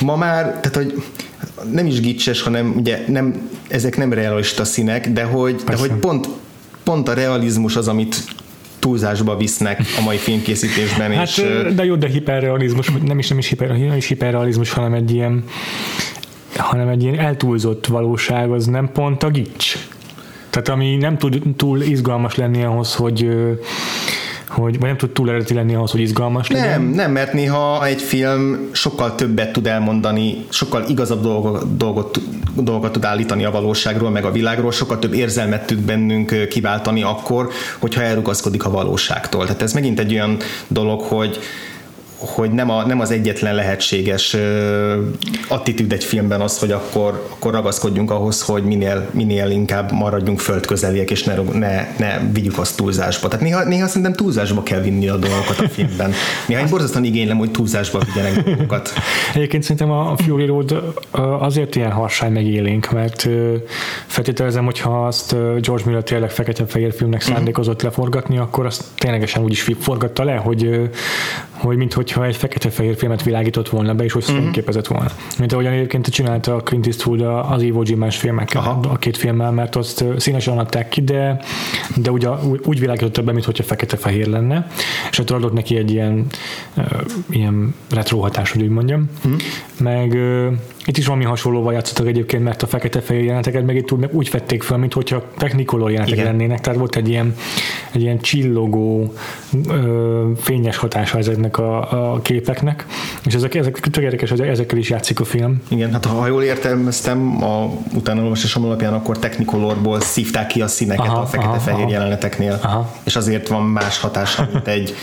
[0.00, 1.02] ma már, tehát hogy
[1.70, 6.28] nem is gicses, hanem ugye nem, ezek nem realista színek, de hogy, de hogy pont,
[6.82, 8.16] pont a realizmus az, amit
[8.78, 11.42] túlzásba visznek a mai filmkészítésben, Hát, és
[11.74, 15.44] de jó, de hiperrealizmus, nem is, nem is, hiper, nem is hiperrealizmus, hanem egy ilyen
[16.56, 19.74] hanem egy ilyen eltúlzott valóság, az nem pont a gics.
[20.50, 23.28] Tehát ami nem tud túl izgalmas lenni ahhoz, hogy
[24.48, 26.68] hogy, vagy nem tud túl eredeti lenni ahhoz, hogy izgalmas legyen.
[26.68, 32.20] Nem, nem, mert néha egy film sokkal többet tud elmondani, sokkal igazabb dolgot, dolgot,
[32.54, 37.48] dolgot tud állítani a valóságról, meg a világról, sokkal több érzelmet tud bennünk kiváltani akkor,
[37.78, 39.44] hogyha elrugaszkodik a valóságtól.
[39.44, 40.36] Tehát ez megint egy olyan
[40.68, 41.38] dolog, hogy
[42.18, 44.40] hogy nem, a, nem az egyetlen lehetséges uh,
[45.48, 51.10] attitűd egy filmben az, hogy akkor, akkor ragaszkodjunk ahhoz, hogy minél, minél inkább maradjunk földközeliek,
[51.10, 53.28] és ne, ne, ne vigyük azt túlzásba.
[53.28, 56.12] Tehát néha, néha szerintem túlzásba kell vinni a dolgokat a filmben.
[56.46, 58.92] Néha én borzasztóan igénylem, hogy túlzásba vigyenek dolgokat.
[59.34, 60.72] Egyébként szerintem a Fury Road
[61.12, 63.54] ö, azért ilyen harsány meg élénk, mert ö,
[64.06, 69.52] feltételezem, hogyha azt ö, George Miller tényleg fekete-fehér filmnek szándékozott leforgatni, akkor azt ténylegesen úgy
[69.52, 70.84] is forgatta le, hogy, ö,
[71.58, 75.10] hogy minthogyha egy fekete-fehér filmet világított volna be, és hogy fényképezett volna.
[75.38, 78.80] Mint ahogyan egyébként csinálta a Clint Eastwood az Iwo Jima-s filmekkel, Aha.
[78.88, 81.40] a két filmmel, mert azt színesen adták ki, de,
[81.96, 82.28] de ugye,
[82.64, 84.66] úgy- világította be, mintha fekete-fehér lenne,
[85.10, 86.26] és ettől adott neki egy ilyen,
[87.30, 89.10] ilyen retro hatás, hogy úgy mondjam.
[89.24, 89.34] Mhm.
[89.78, 90.18] Meg
[90.88, 94.78] itt is valami hasonlóval játszottak egyébként, mert a fekete-fehér jeleneteket meg itt úgy, vették fel,
[94.78, 96.30] mintha technicolor jelenetek Igen.
[96.30, 97.34] lennének, tehát volt egy ilyen,
[97.92, 99.12] egy ilyen csillogó,
[99.68, 102.86] ö, fényes hatása ezeknek a, a képeknek,
[103.24, 105.62] és ezek, ezek tök érdekes, hogy ezekkel is játszik a film.
[105.68, 111.20] Igen, hát ha jól értelmeztem, a utánolvasásom alapján akkor Technicolorból szívták ki a színeket Aha,
[111.20, 111.90] a fekete-fehér aha.
[111.90, 112.92] jeleneteknél, Aha.
[113.04, 114.94] és azért van más hatása, mint egy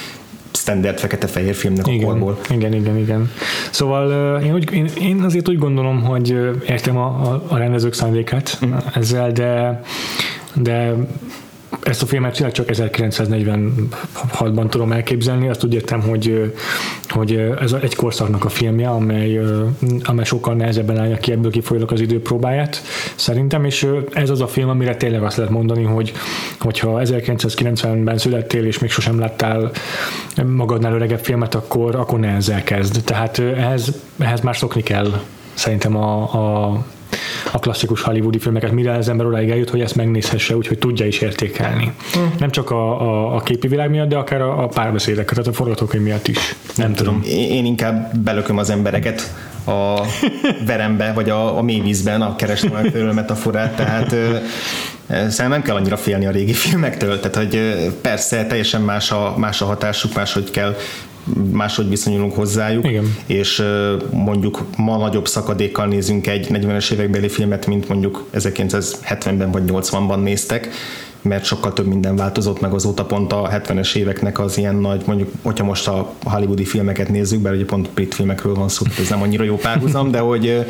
[0.55, 2.39] standard fekete-fehér filmnek a Igen, korból.
[2.49, 3.31] igen, igen, igen.
[3.71, 6.29] Szóval én, úgy, én, én azért úgy gondolom, hogy
[6.67, 8.73] értem a, a, a rendezők szándékát Mhm.
[8.93, 9.81] ezzel, de,
[10.53, 10.93] de
[11.85, 16.53] ezt a filmet tényleg csak 1946-ban tudom elképzelni, azt úgy értem, hogy,
[17.09, 19.39] hogy ez egy korszaknak a filmje, amely,
[20.03, 22.81] amely sokkal nehezebben állja ki ebből kifolyólag az idő próbáját,
[23.15, 26.13] szerintem, és ez az a film, amire tényleg azt lehet mondani, hogy
[26.59, 29.71] hogyha 1990-ben születtél, és még sosem láttál
[30.45, 33.03] magadnál öregebb filmet, akkor, akkor ne ezzel kezd.
[33.03, 35.21] Tehát ehhez, ehhez már szokni kell
[35.53, 36.83] szerintem a, a
[37.51, 41.19] a klasszikus hollywoodi filmeket, mire az ember odáig eljut, hogy ezt megnézhesse, úgyhogy tudja is
[41.19, 41.93] értékelni.
[42.17, 42.23] Mm.
[42.39, 45.53] Nem csak a, a, a képi világ miatt, de akár a, a párbeszédek, tehát a
[45.53, 46.55] forgatókönyv miatt is.
[46.75, 47.21] Nem tudom.
[47.27, 49.33] Én inkább belököm az embereket
[49.65, 50.01] a
[50.65, 54.15] verembe, vagy a, a mélyvízben, a kerestem megfelelő metaforát, tehát
[55.07, 57.59] Szerintem nem kell annyira félni a régi filmektől, tehát hogy
[58.01, 60.75] persze teljesen más a, más a hatásuk, máshogy kell
[61.51, 63.15] máshogy viszonyulunk hozzájuk, Igen.
[63.25, 63.63] és
[64.11, 70.69] mondjuk ma nagyobb szakadékkal nézünk egy 40-es évekbeli filmet, mint mondjuk 1970-ben vagy 80-ban néztek,
[71.21, 75.29] mert sokkal több minden változott meg azóta pont a 70-es éveknek az ilyen nagy, mondjuk,
[75.41, 79.21] hogyha most a hollywoodi filmeket nézzük, bár ugye pont brit filmekről van szó, ez nem
[79.21, 80.65] annyira jó párhuzam, de hogy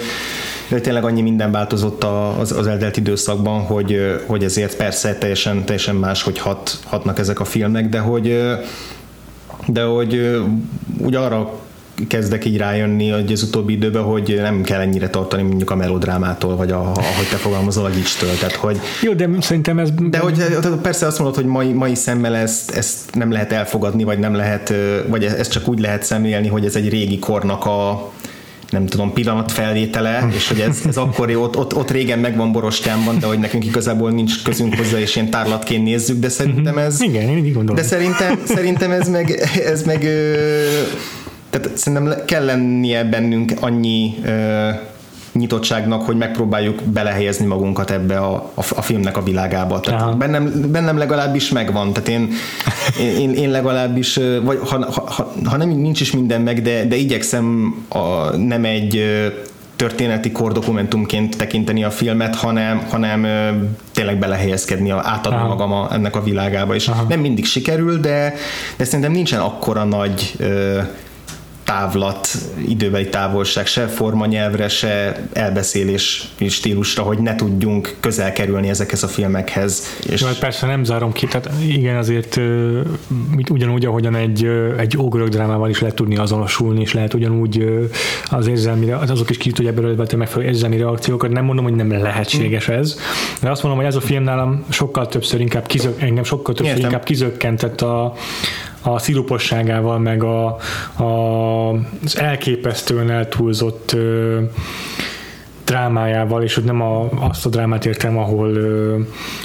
[0.68, 2.04] de tényleg annyi minden változott
[2.40, 7.40] az, az eltelt időszakban, hogy, hogy ezért persze teljesen, teljesen más, hogy hat, hatnak ezek
[7.40, 8.38] a filmek, de hogy
[9.66, 10.42] de hogy
[10.98, 11.64] úgy arra
[12.08, 16.56] kezdek így rájönni hogy az utóbbi időben, hogy nem kell ennyire tartani mondjuk a melodrámától,
[16.56, 18.38] vagy a, ahogy te fogalmazol a gicstől.
[18.40, 19.90] Tehát, hogy, Jó, de szerintem ez...
[20.10, 20.44] De hogy
[20.82, 24.74] persze azt mondod, hogy mai, mai szemmel ezt, ezt nem lehet elfogadni, vagy nem lehet,
[25.08, 28.12] vagy ezt csak úgy lehet szemlélni, hogy ez egy régi kornak a,
[28.70, 33.26] nem tudom, pillanatfelvétele, és hogy ez, ez akkori, ott, ott, ott régen megvan Borostyánban, de
[33.26, 37.02] hogy nekünk igazából nincs közünk hozzá, és ilyen tárlatként nézzük, de szerintem ez...
[37.02, 37.76] Igen, én így gondolom.
[37.76, 39.30] De szerintem, szerintem ez meg,
[39.66, 40.00] ez meg
[41.50, 44.16] tehát szerintem kell lennie bennünk annyi
[45.36, 49.80] nyitottságnak, hogy megpróbáljuk belehelyezni magunkat ebbe a, a, a filmnek a világába.
[49.80, 51.94] Tehát bennem, bennem legalábbis megvan.
[51.94, 52.30] Tehát én,
[53.20, 57.76] én, én legalábbis, vagy ha, ha, ha nem nincs is minden meg, de, de igyekszem
[57.90, 59.04] a, nem egy
[59.76, 63.28] történeti kordokumentumként tekinteni a filmet, hanem, hanem
[63.92, 65.48] tényleg belehelyezkedni, átadni Aha.
[65.48, 66.76] magam a, ennek a világába.
[66.76, 67.06] És Aha.
[67.10, 68.34] nem mindig sikerül, de,
[68.78, 70.36] de szerintem nincsen akkora nagy
[71.66, 72.28] távlat,
[72.68, 79.84] időbeli távolság, se formanyelvre, se elbeszélés stílusra, hogy ne tudjunk közel kerülni ezekhez a filmekhez.
[80.10, 82.40] És Jó, hát persze nem zárom ki, tehát igen, azért
[83.50, 87.88] ugyanúgy, ahogyan egy, egy ógörög drámával is lehet tudni azonosulni, és lehet ugyanúgy
[88.26, 91.32] az érzelmi, azok is ki tudja belőle megfelelő érzelmi reakciókat.
[91.32, 93.00] Nem mondom, hogy nem lehetséges ez,
[93.42, 96.76] de azt mondom, hogy ez a film nálam sokkal többször inkább kizök, engem sokkal többször
[96.76, 96.90] Értem.
[96.90, 98.14] inkább kizökkentett a,
[98.86, 100.46] a sziruposságával, meg a,
[101.04, 101.70] a,
[102.04, 104.42] az elképesztően eltúlzott ö,
[105.66, 109.00] drámájával, és hogy nem a, azt a drámát értem, ahol, ö,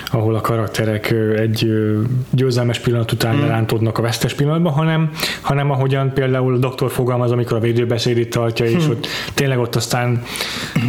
[0.07, 3.47] ahol a karakterek ö, egy ö, győzelmes pillanat után mm.
[3.47, 8.67] rántodnak a vesztes pillanatban, hanem, hanem ahogyan például a doktor fogalmaz, amikor a védőbeszédét tartja,
[8.67, 8.91] és mm.
[8.91, 10.23] ott tényleg ott aztán,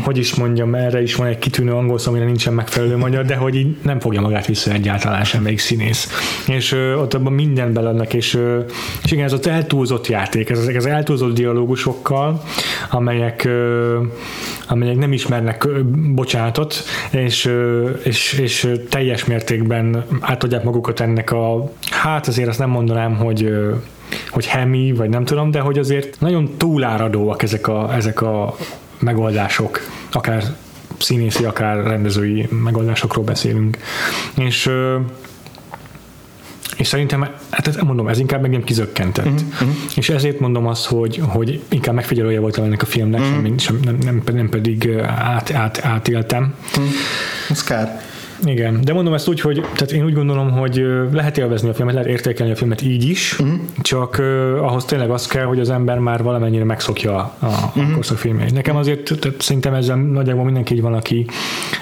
[0.03, 3.35] hogy is mondjam, erre is van egy kitűnő angol szó, amire nincsen megfelelő magyar, de
[3.35, 6.09] hogy így nem fogja magát vissza egyáltalán semmelyik színész.
[6.47, 8.59] És ö, ott abban minden belennek, és, ö,
[9.03, 12.43] és igen, ez az eltúlzott játék, ez, ezek az eltúlzott dialógusokkal,
[12.89, 13.99] amelyek, ö,
[14.71, 15.67] amelyek nem ismernek
[16.13, 16.75] bocsánatot,
[17.09, 17.51] és,
[18.03, 23.53] és, és teljes mértékben átadják magukat ennek a, hát azért azt nem mondanám, hogy
[24.29, 28.55] hogy hemi, vagy nem tudom, de hogy azért nagyon túláradóak ezek a, ezek a
[28.99, 29.79] megoldások,
[30.11, 30.43] akár
[30.97, 33.77] színészi, akár rendezői megoldásokról beszélünk.
[34.37, 34.69] És
[36.77, 39.25] és szerintem, hát mondom, ez inkább engem kizökkentett.
[39.25, 39.69] Uh-huh.
[39.95, 43.57] És ezért mondom azt, hogy, hogy inkább megfigyelője voltam ennek a filmnek, uh-huh.
[43.57, 46.53] sem, nem, nem, nem pedig át, át, átéltem.
[46.69, 46.93] Uh-huh.
[47.49, 48.01] Ez kár.
[48.45, 51.93] Igen, de mondom ezt úgy, hogy tehát én úgy gondolom, hogy lehet élvezni a filmet,
[51.93, 53.59] lehet értékelni a filmet így is, uh-huh.
[53.81, 54.25] csak uh,
[54.63, 57.93] ahhoz tényleg az kell, hogy az ember már valamennyire megszokja a, a uh-huh.
[57.93, 58.53] korszak filmjeit.
[58.53, 61.25] Nekem azért tehát szerintem ezzel nagyjából mindenki így van, aki,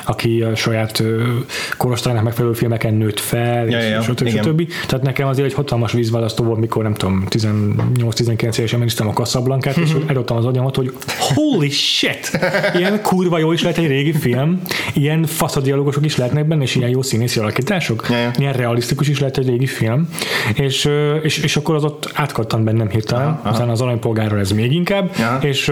[0.05, 1.21] aki a saját uh,
[1.77, 4.27] korosztálynak megfelelő filmeken nőtt fel, ja, és, ja, stb.
[4.27, 4.71] stb.
[4.87, 9.77] Tehát nekem azért egy hatalmas vízválasztó volt, mikor nem tudom, 18-19 évesen megnéztem a Casablancát,
[9.77, 9.89] uh-huh.
[9.89, 10.07] és mhm.
[10.07, 12.39] eldobtam az agyamat, hogy holy shit!
[12.77, 14.61] Ilyen kurva jó is lehet egy régi film,
[14.93, 18.05] ilyen faszadialógusok is lehetnek benne, és ilyen jó színészi alakítások.
[18.09, 20.09] Ja, Ilyen realisztikus is lehet egy régi film.
[20.53, 20.89] És,
[21.21, 25.11] és, és akkor az ott átkattant bennem hirtelen, aha, aztán az aranypolgárról ez még inkább,
[25.17, 25.37] ja.
[25.41, 25.71] és,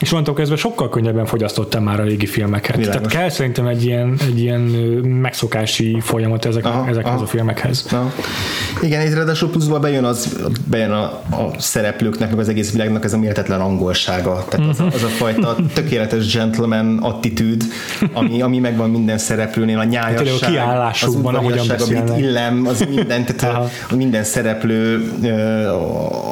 [0.00, 2.76] és onnantól kezdve sokkal könnyebben fogyasztottam már a régi filmeket.
[2.76, 2.94] Világos.
[2.94, 4.60] Tehát kell szerintem egy ilyen, egy ilyen
[5.20, 7.22] megszokási folyamat ezek, aha, ezekhez aha.
[7.22, 7.86] a filmekhez.
[7.90, 8.12] Aha.
[8.82, 13.12] Igen, itt ráadásul pluszban bejön, az, bejön a, a szereplőknek, meg az egész világnak ez
[13.12, 14.44] a mértetlen angolsága.
[14.48, 17.62] Tehát az, a, az a fajta tökéletes gentleman attitűd,
[18.12, 22.86] ami, ami megvan minden szereplőnél, a nyájasság, Tényleg a kiállásukban, az ahogyan amit illem, az
[22.94, 23.68] minden, tehát Aha.
[23.90, 25.12] a, minden szereplő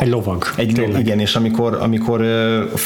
[0.01, 0.45] Egy lovag.
[0.57, 1.01] egy, tényleg.
[1.01, 2.23] igen, és amikor, amikor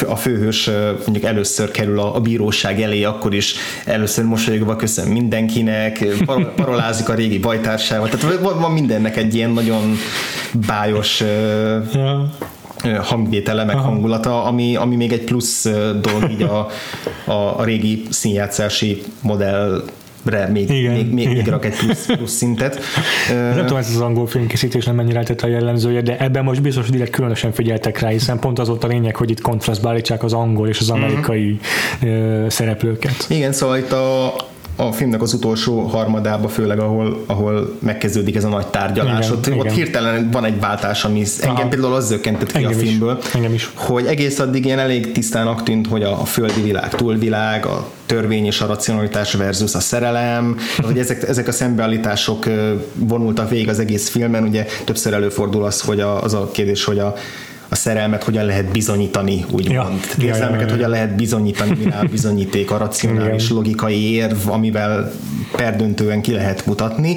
[0.08, 0.70] a főhős
[1.04, 7.08] mondjuk először kerül a, a bíróság elé, akkor is először mosolyogva köszön mindenkinek, par- parolázik
[7.08, 9.96] a régi bajtársával, tehát van, van mindennek egy ilyen nagyon
[10.66, 11.22] bájos
[11.92, 13.02] Ja.
[13.02, 15.68] hangvétele, meg hangulata, ami, ami még egy plusz
[16.00, 16.68] dolog így a,
[17.30, 19.02] a, a régi színjátszási
[20.24, 21.50] modellre még, Igen, még, még, még igen.
[21.50, 22.78] rak egy plusz, plusz szintet.
[23.28, 26.82] Nem tudom, ez az angol filmkészítés nem mennyire tette a jellemzője, de ebben most biztos,
[26.84, 30.22] hogy direkt különösen figyeltek rá, hiszen pont az volt a lényeg, hogy itt kontrasztba állítsák
[30.22, 31.02] az angol és az Mhm.
[31.02, 31.58] amerikai
[32.02, 33.26] ö, szereplőket.
[33.28, 34.34] Igen, szóval itt a,
[34.76, 39.46] a filmnek az utolsó harmadába, főleg ahol, ahol megkezdődik ez a nagy tárgyalás, Igen, ott,
[39.46, 39.58] igen.
[39.58, 41.68] ott hirtelen van egy váltás, ami engem Aha.
[41.68, 42.88] például az zökkentett ki Engem a is.
[42.88, 43.70] filmből, Engem is.
[43.74, 48.44] hogy egész addig ilyen elég tisztának tűnt, hogy a, a földi világ túlvilág, a törvény
[48.46, 50.56] és a racionalitás versus a szerelem,
[50.86, 52.44] hogy ezek, ezek a szembeállítások
[52.94, 56.98] vonultak végig az egész filmen, ugye többször előfordul az, hogy a, az a kérdés, hogy
[56.98, 57.14] a
[57.74, 59.70] a szerelmet hogyan lehet bizonyítani, úgymond.
[59.70, 59.82] Ja.
[59.82, 60.74] Ja, Ja, ja, Érzelmeket ja, ja.
[60.74, 63.56] hogyan lehet bizonyítani, mi a bizonyíték, a racionális Igen.
[63.56, 65.12] logikai érv, amivel
[65.56, 67.16] perdöntően ki lehet mutatni.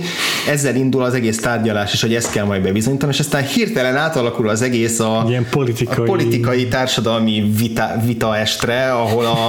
[0.49, 4.49] Ezzel indul az egész tárgyalás, és hogy ezt kell majd bebizonyítani, és aztán hirtelen átalakul
[4.49, 9.47] az egész a, Ilyen politikai- a politikai társadalmi vita, vita estre, ahol a,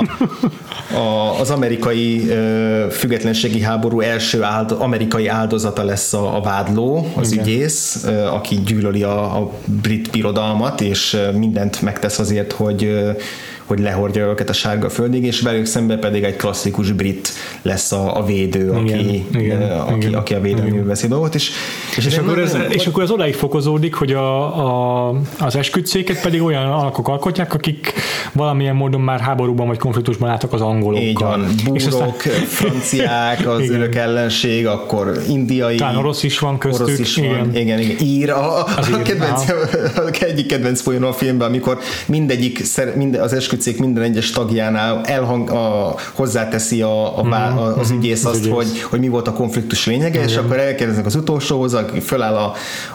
[0.97, 7.33] a, az amerikai ö, függetlenségi háború első áld, amerikai áldozata lesz a, a vádló, az
[7.33, 7.44] Igen.
[7.44, 12.83] ügyész, ö, aki gyűlöli a, a brit birodalmat, és ö, mindent megtesz azért, hogy
[13.68, 17.28] hogy lehordja őket a sárga földig, és velük szemben pedig egy klasszikus brit
[17.62, 19.09] lesz a, a védő, aki, Igen,
[19.42, 21.50] igen, aki, igen, aki a védelművel veszi dolgot, és,
[21.96, 26.42] És, egy akkor ez, és akkor ez odáig fokozódik, hogy a, a, az esküdtszéket pedig
[26.42, 27.92] olyan alakok alkotják, akik
[28.33, 31.02] valamilyen módon már háborúban vagy konfliktusban álltak az angolokkal.
[31.02, 33.74] Így van, És aztán- búrok, franciák, az Igen.
[33.74, 35.76] örök ellenség, akkor indiai.
[35.76, 37.54] Talán orosz is van köztük, Orosz is van, igen.
[37.54, 37.96] igen, igen.
[38.07, 39.48] Ír, a, a, a kedvenc,
[39.96, 42.62] a egyik kedvenc folyón a filmben, amikor mindegyik,
[42.94, 48.25] minden, az esküdtszék minden egyes tagjánál elhang, a, hozzáteszi a, a, vá- a, az ügyész
[48.25, 48.53] az azt, ügyész.
[48.53, 52.55] hogy, hogy mi volt a konfliktus lényege, és akkor elkérdeznek az utolsóhoz, aki föláll a,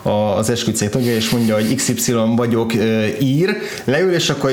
[0.10, 2.74] a, az esküdtszék tagja, és mondja, hogy XY vagyok,
[3.20, 4.52] ír, leül, és akkor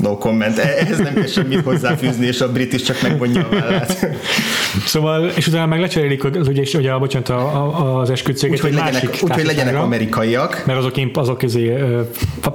[0.00, 4.06] no comment, ehhez nem kell semmit hozzáfűzni, és a brit is csak megvonja a vállát.
[4.86, 8.70] Szóval, és utána meg lecserélik az, ugye, és ugye, bocsánat, a, a, az esküdtszéget Úgyhogy
[8.70, 11.74] egy legyenek, másik úgy, hogy legyenek amerikaiak, mert azok, azok közé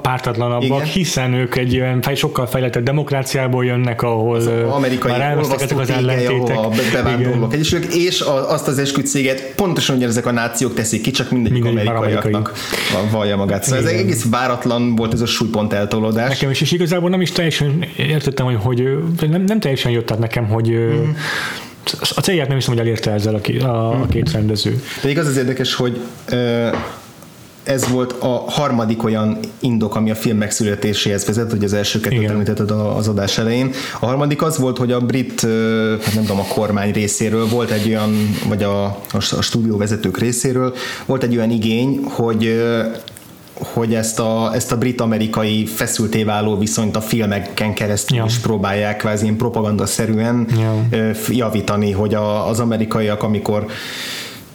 [0.01, 0.84] pártatlanabbak, Igen.
[0.84, 5.79] hiszen ők egy olyan fej, sokkal fejlettebb demokráciából jönnek, ahol az ö, amerikai már elvesztek
[5.79, 6.57] az ellentétek.
[6.57, 11.31] ahova bevándorlók egyesülök, és a, azt az esküdtszéget pontosan ugyanezek a nációk teszik ki, csak
[11.31, 12.53] mindegyik már amerikaiaknak
[12.93, 13.63] va- vallja magát.
[13.63, 14.03] Szóval ez Igen.
[14.03, 16.29] egész váratlan volt ez a súlypont eltolódás.
[16.29, 18.62] Nekem is, és igazából nem is teljesen értettem, hogy,
[19.19, 21.10] hogy nem, nem teljesen jött át nekem, hogy mm.
[22.15, 24.82] a célját nem hiszem, hogy elérte ezzel a, ki- a, a két rendező.
[25.02, 26.02] Pedig az az érdekes, hogy
[27.63, 32.30] ez volt a harmadik olyan indok, ami a film megszületéséhez vezet, hogy az első kettőt
[32.30, 33.71] említetted az adás elején.
[34.00, 35.41] A harmadik az volt, hogy a brit,
[36.02, 40.17] hát nem tudom, a kormány részéről volt egy olyan, vagy a, a, a stúdió vezetők
[40.17, 42.63] részéről volt egy olyan igény, hogy
[43.63, 48.24] hogy ezt a, ezt a brit-amerikai feszülté váló viszonyt a filmeken keresztül Ja.
[48.26, 51.12] is próbálják kvázi ilyen propagandaszerűen Ja.
[51.30, 53.65] javítani, hogy a, az amerikaiak, amikor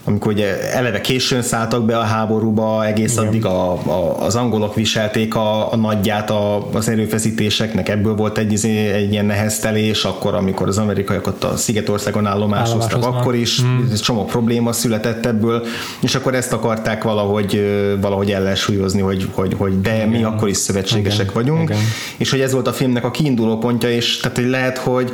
[0.09, 3.27] amikor ugye eleve későn szálltak be a háborúba, egész Igen.
[3.27, 8.53] addig a, a, az angolok viselték a, a nagyját a, az erőfeszítéseknek, ebből volt egy,
[8.53, 13.92] izé- egy ilyen neheztelés, akkor, amikor az amerikaiak ott a Szigetországon állomásoztak, akkor is mm.
[14.03, 15.66] csomó probléma született ebből,
[16.01, 17.62] és akkor ezt akarták valahogy,
[18.01, 21.35] valahogy ellensúlyozni, hogy, hogy, hogy de mi akkor is szövetségesek Igen.
[21.35, 21.83] vagyunk, Igen.
[22.16, 25.11] és hogy ez volt a filmnek a kiinduló pontja, és tehát, hogy lehet, hogy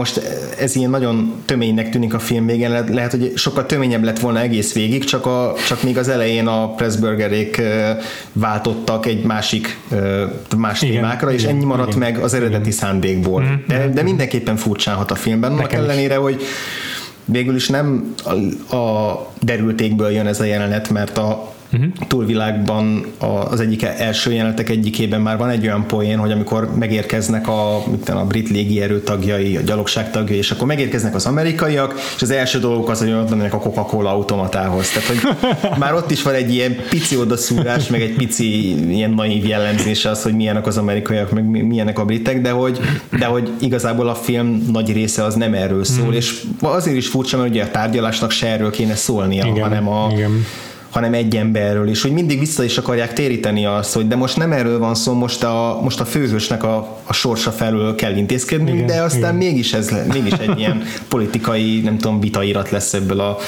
[0.00, 0.20] most
[0.58, 4.40] ez ilyen nagyon töménynek tűnik a film végén, lehet, lehet, hogy sokkal töményebb lett volna
[4.40, 7.62] egész végig, csak, a, csak még az elején a Pressburgerék
[8.32, 9.78] váltottak egy másik
[10.56, 11.98] más Igen, témákra, és igen, ennyi maradt igen.
[11.98, 13.44] meg az eredeti szándékból.
[13.66, 15.88] De, de mindenképpen furcsán hat a filmben, annak Nekem is.
[15.88, 16.42] ellenére, hogy
[17.24, 18.14] végül is nem
[18.70, 21.58] a, a derültékből jön ez a jelenet, mert a Mhm.
[21.72, 21.92] Uh-huh.
[22.08, 23.04] túlvilágban
[23.50, 28.20] az egyik első jelenetek egyikében már van egy olyan poén, hogy amikor megérkeznek a, tudom,
[28.20, 32.58] a brit légierő tagjai, a gyalogság tagjai, és akkor megérkeznek az amerikaiak, és az első
[32.58, 34.88] dolgok az, hogy oda mennek a Coca-Cola automatához.
[34.90, 35.48] Tehát, hogy
[35.82, 40.22] már ott is van egy ilyen pici odaszúrás, meg egy pici ilyen naív jellemzése az,
[40.22, 42.78] hogy milyenek az amerikaiak, meg mi- milyenek a britek, de hogy,
[43.18, 46.14] de hogy igazából a film nagy része az nem erről szól, Mhm.
[46.14, 50.08] és azért is furcsa, mert ugye a tárgyalásnak se erről kéne szólnia, Igen, hanem a,
[50.12, 50.44] igen.
[50.90, 54.52] Hanem egy emberről, és hogy mindig vissza is akarják téríteni azt, hogy de most nem
[54.52, 58.86] erről van szó, most a, most a főhősnek a, a sorsa felől kell intézkedni, Igen,
[58.86, 59.34] de aztán igen.
[59.34, 63.38] mégis ez mégis egy ilyen politikai, nem tudom, vitairat lesz ebből a,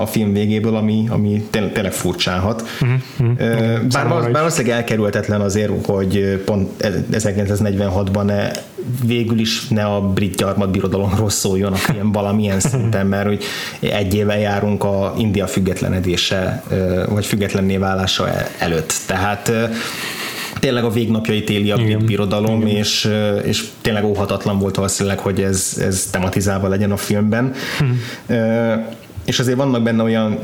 [0.00, 2.68] a film végéből, ami, ami tényleg, tényleg furcsálhat.
[2.80, 3.92] Uh-huh, is.
[3.92, 6.68] bár valószínűleg elkerülhetetlen azért, hogy pont
[7.12, 8.50] 1946-ban ne,
[9.04, 13.44] végül is ne a brit gyarmatbirodalomról szóljon a film valamilyen szinten, mert hogy
[13.80, 16.62] egy éve járunk a India függetlenedése,
[17.08, 18.92] vagy függetlenné válása e- előtt.
[19.06, 19.52] Tehát
[20.60, 22.04] tényleg a végnapjait éli a brit Igen.
[22.06, 27.52] birodalom, és, ö, és tényleg óhatatlan volt valószínűleg, hogy ez, ez tematizálva legyen a filmben.
[28.26, 28.72] Ö,
[29.24, 30.38] És azért vannak benne olyan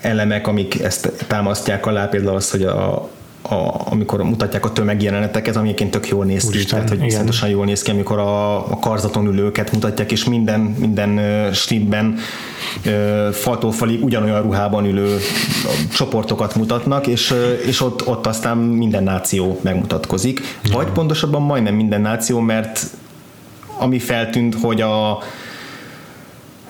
[0.00, 3.10] elemek, amik ezt támasztják alá, például az, hogy a,
[3.42, 7.48] a, amikor mutatják a tömegjeleneteket, ami egyébként tök jól néz ki, Úristen, tehát hogy viszontosan
[7.48, 12.18] jól néz ki, amikor a, a karzaton ülőket mutatják, és minden, minden ö, stripben
[12.84, 15.18] ö, faltól falig ugyanolyan ruhában ülő
[15.94, 20.40] csoportokat mutatnak, és, ö, és ott, ott aztán minden náció megmutatkozik.
[20.72, 22.86] Vagy pontosabban majdnem minden náció, mert
[23.78, 25.18] ami feltűnt, hogy a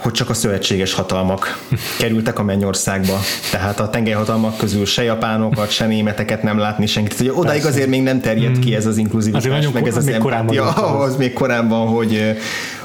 [0.02, 1.58] hogy csak a szövetséges hatalmak
[1.98, 3.18] kerültek a mennyországba.
[3.50, 7.20] Tehát a tengelyhatalmak közül se japánokat, se németeket nem látni senkit.
[7.20, 7.68] Ugye odáig Persze.
[7.68, 10.82] azért még nem terjed ki ez az inkluzivitás, Azért nagyon meg ez az empátia, az.
[10.82, 12.36] ahhoz még korábban, hogy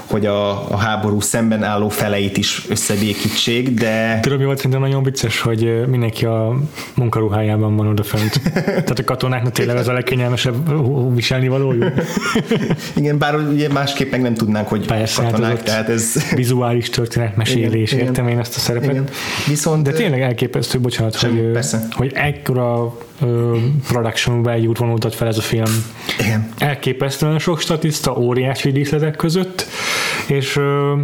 [0.06, 5.02] hogy a, a háború szemben álló feleit is összebékítsék, de Tudod, mi volt szerintem nagyon
[5.02, 6.56] vicces, hogy mindenki a
[6.94, 8.40] munkaruhájában van odafönt.
[8.54, 10.54] Tehát a katonáknak tényleg az a legkényelmesebb
[11.14, 11.92] viselni valójuk.
[12.96, 16.90] igen, bár ugye másképp meg nem tudnánk, hogy Persze, hát katonák, ott tehát ez Vizuális
[16.90, 18.90] történetmesélés, Igen, értem én ezt a szerepet.
[18.90, 19.04] igen.
[19.46, 21.86] Viszont De tényleg elképesztő, bocsánat, Semmi, hogy, persze.
[21.90, 22.96] hogy ekkora
[23.88, 25.84] production value-t vonultat fel ez a film.
[26.18, 29.66] igen, Elképesztően sok statiszta, óriási díszletek között,
[30.26, 30.94] és ö,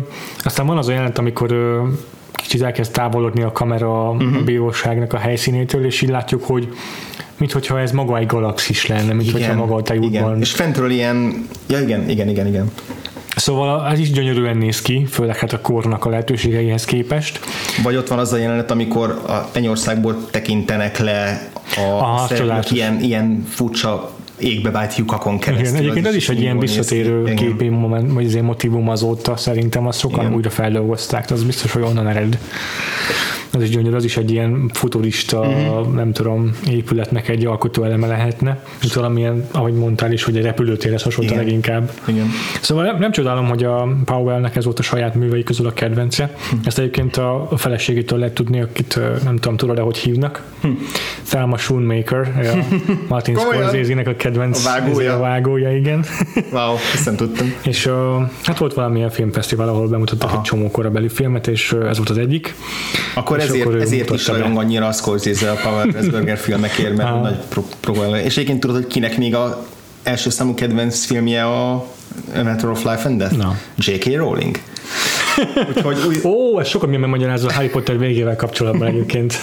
[0.45, 1.83] aztán van az a jelent, amikor ö,
[2.33, 4.37] kicsit elkezd távolodni a kamera uh-huh.
[4.37, 6.69] a bíróságnak a helyszínétől, és így látjuk, hogy
[7.37, 10.41] minthogyha ez maga egy galaxis lenne, mint hogyha maga a igen, tejútban.
[10.41, 12.71] és fentről ilyen, ja igen, igen, igen, igen.
[13.37, 17.41] Szóval ez is gyönyörűen néz ki, főleg hát a kornak a lehetőségeihez képest.
[17.83, 22.29] Vagy ott van az a jelenet, amikor a Mennyországból tekintenek le a Aha,
[22.71, 25.69] ilyen, ilyen furcsa égbe vált lyukakon keresztül.
[25.69, 29.99] Igen, egyébként ez is egy ilyen visszatérő képi moment, vagy azért motivum azóta szerintem azt
[29.99, 30.35] sokan Igen.
[30.35, 32.39] újra feldolgozták, az biztos, hogy onnan ered.
[33.53, 35.95] Az is gyönyörű, az is egy ilyen futurista, uh-huh.
[35.95, 38.63] nem tudom, épületnek egy alkotóeleme lehetne.
[38.81, 41.91] Mint valamilyen, ahogy mondtál is, hogy egy repülőtérhez hasonlít leginkább.
[42.05, 42.31] Igen.
[42.61, 46.35] Szóval nem, nem csodálom, hogy a Powellnek ez volt a saját művei közül a kedvence.
[46.51, 46.57] Hm.
[46.65, 50.43] Ezt egyébként a, feleségétől lehet tudni, akit nem tudom, tudod hogy hívnak.
[51.29, 52.75] Thelma Schoonmaker, a
[53.09, 53.41] Martin Hm.
[53.41, 55.15] Scorsese-nek a kedvenc A vágója?
[55.17, 56.05] a vágója, igen.
[56.53, 57.55] Wow, ezt nem tudtam.
[57.65, 57.93] És uh,
[58.43, 60.37] hát volt valamilyen filmfesztivál, ahol bemutattak Aha.
[60.37, 62.55] egy csomó korabeli filmet, és uh, ez volt az egyik.
[63.15, 67.77] Akkor ezért, ezért is rajong annyira a Scorsese a Pavel Pressburger filmekért, mert nagy pro-
[67.81, 69.67] pro- És egyébként tudod, hogy kinek még a
[70.03, 71.73] első számú kedvenc filmje a
[72.35, 73.37] A Matter of Life and Death?
[73.37, 73.59] Na.
[73.77, 74.17] J.K.
[74.17, 74.59] Rowling.
[75.69, 79.35] Úgyhogy új, Ó, ez sokat minden magyarázza a Harry Potter végével kapcsolatban egyébként.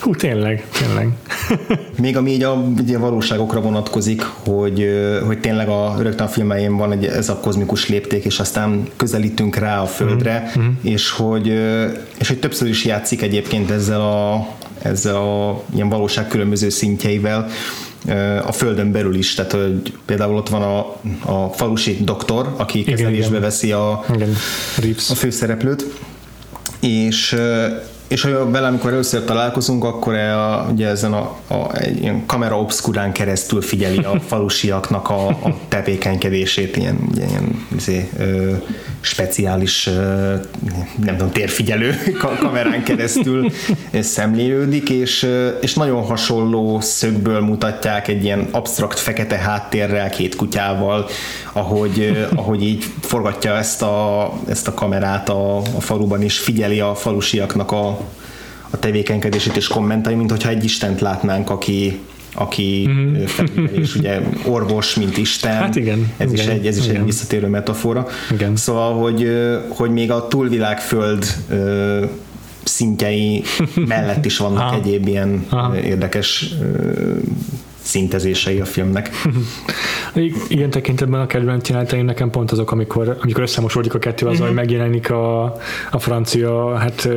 [0.00, 1.08] Hú, tényleg, tényleg.
[2.02, 4.86] Még ami így a, ugye a valóságokra vonatkozik, hogy,
[5.26, 9.56] hogy tényleg a rögtön a filmeim van egy, ez a kozmikus lépték, és aztán közelítünk
[9.56, 10.72] rá a Földre, Mhm, mm-hmm.
[10.82, 11.46] és, hogy,
[12.18, 14.48] és hogy többször is játszik egyébként ezzel a,
[14.82, 17.48] ezzel a ilyen valóság különböző szintjeivel
[18.46, 20.78] a Földön belül is, tehát hogy például ott van a,
[21.32, 24.34] a falusi doktor, aki kezelésbe veszi a, Igen,
[24.96, 25.84] a főszereplőt,
[26.80, 27.36] és
[28.08, 32.60] és ha vele, amikor először találkozunk, akkor a, ugye ezen a, a, egy ilyen kamera
[32.60, 38.52] obskurán keresztül figyeli a falusiaknak a, a tevékenykedését, ilyen, ugye, ilyen izé, ö,
[39.00, 40.34] speciális, ö,
[41.04, 43.50] nem tudom, térfigyelő ka- kamerán keresztül
[44.00, 45.28] szemlélődik, és,
[45.60, 51.06] és nagyon hasonló szögből mutatják egy ilyen absztrakt fekete háttérrel, két kutyával,
[51.52, 56.94] ahogy, ahogy így forgatja ezt a, ezt a kamerát a, a faluban, és figyeli a
[56.94, 57.97] falusiaknak a,
[58.70, 61.98] a tevékenykedését és kommentálja, mint hogyha egy Istent látnánk, aki
[62.34, 63.24] aki mm-hmm.
[63.24, 65.52] felügyel, és ugye orvos, mint Isten.
[65.52, 67.04] Hát igen, Ez igen, is egy, ez is egy igen.
[67.04, 68.06] visszatérő metafora.
[68.30, 68.56] Igen.
[68.56, 69.30] Szóval, hogy,
[69.68, 72.04] hogy még a túlvilágföld ö,
[72.64, 73.42] szintjei
[73.74, 74.74] mellett is vannak Aha.
[74.74, 75.76] egyéb ilyen Aha.
[75.76, 76.54] érdekes
[77.88, 79.10] szintezései a filmnek.
[80.48, 84.52] Ilyen tekintetben a kedvenc jeleneteim nekem pont azok, amikor, amikor összemosódik a kettő, az, hogy
[84.52, 85.42] megjelenik a,
[85.90, 87.08] a francia, hát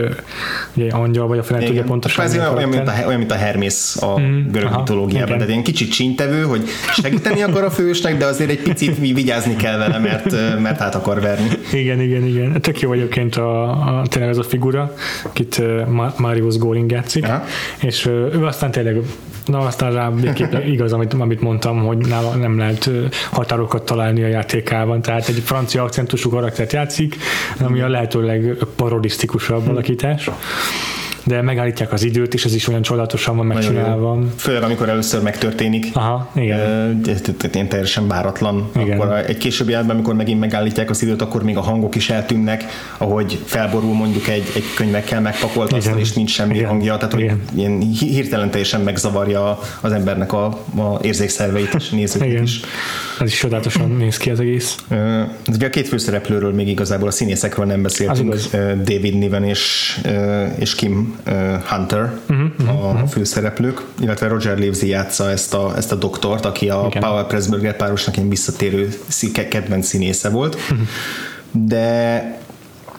[0.74, 2.24] ugye angyal, vagy a fele tudja pontosan.
[2.24, 5.28] Kvázi milyen olyan, mint a, olyan, mint a Hermész a görög aha, mitológiában.
[5.28, 5.38] igen.
[5.38, 6.64] Tehát ilyen kicsit csíntevő, hogy
[7.02, 10.96] segíteni akar a fősnek, de azért egy picit mi vigyázni kell vele, mert, mert át
[10.96, 11.48] akar verni.
[11.74, 12.62] Igen, igen, igen.
[12.62, 14.94] Tök jó egyébként a, a, tényleg ez a figura,
[15.24, 17.44] akit Ma- Marius Góling játszik, Aha.
[17.80, 19.02] és ő aztán tényleg
[19.46, 20.12] Na, aztán rá
[20.66, 22.90] igaz, amit, amit mondtam, hogy nála nem lehet
[23.32, 27.16] határokat találni a játékában, tehát egy francia akcentusú karaktert játszik,
[27.60, 30.30] ami a lehető legparodisztikusabb alakítás.
[31.24, 34.20] De megállítják az időt, és ez is olyan csodálatosan van megcsinálva.
[34.38, 35.86] Főleg, amikor először megtörténik.
[35.94, 36.60] Aha, igen.
[37.08, 38.70] Ez- ez Ilyen teljesen váratlan.
[38.76, 39.00] Igen.
[39.00, 42.64] Akkor egy későbbi jelentben, amikor megint megállítják az időt, akkor még a hangok is eltűnnek,
[42.98, 46.68] ahogy felborul mondjuk egy, egy könyvekkel megpakolt asztal, és nincs semmi Igen.
[46.70, 47.42] hangja, tehát hogy Igen.
[47.56, 50.46] ilyen hi- hirtelen teljesen megzavarja az embernek a,
[50.78, 52.44] a érzékszerveit és nézőket Igen.
[52.44, 52.60] is.
[53.20, 54.76] Ez is csodálatosan néz ki az egész.
[54.90, 55.22] Ö,
[55.54, 58.36] Ugye a két főszereplőről még igazából a színészekről nem beszéltünk.
[58.84, 60.00] David Niven és,
[60.60, 61.11] és Kim
[61.70, 66.86] Hunter Mhm, a főszereplők, illetve Roger Livesey játsza ezt a, ezt a doktort, aki a
[66.90, 67.02] Igen.
[67.04, 68.90] Powell Pressburger párosnak ilyen visszatérő
[69.50, 70.58] kedvenc színésze volt.
[70.70, 70.82] Mhm.
[71.68, 72.38] De,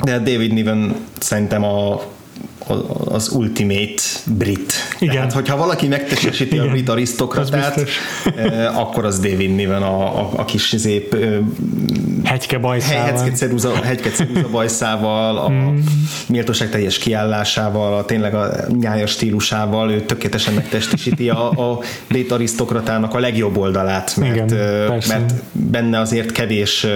[0.03, 2.03] de David Niven szerintem a-
[3.05, 4.73] az ultimate brit.
[4.99, 5.15] Igen.
[5.15, 7.85] Tehát, hogyha valaki megtestesíti a brit arisztokratát,
[8.37, 11.17] eh, akkor az David Niven a, a, a kis zép,
[12.25, 13.05] Hegyke bajszával.
[13.05, 15.79] hegyke ceruza, hegyke ceruza bajszával, a Mm.
[16.29, 18.51] méltóság teljes kiállásával, a tényleg a
[18.81, 24.47] nyájas stílusával, ő tökéletesen megtestesíti a, a brit arisztokratának a legjobb oldalát, mert, Igen,
[24.89, 25.19] persze.
[25.19, 26.87] mert benne azért kevés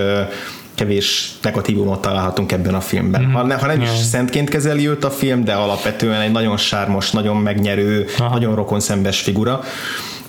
[0.76, 3.22] kevés negatívumot találhatunk ebben a filmben.
[3.22, 3.32] Mhm.
[3.32, 7.10] Ha, ne, ha nem is szentként kezeli őt a film, de alapvetően egy nagyon sármos,
[7.10, 8.32] nagyon megnyerő, Aha.
[8.32, 9.60] nagyon rokonszenves figura.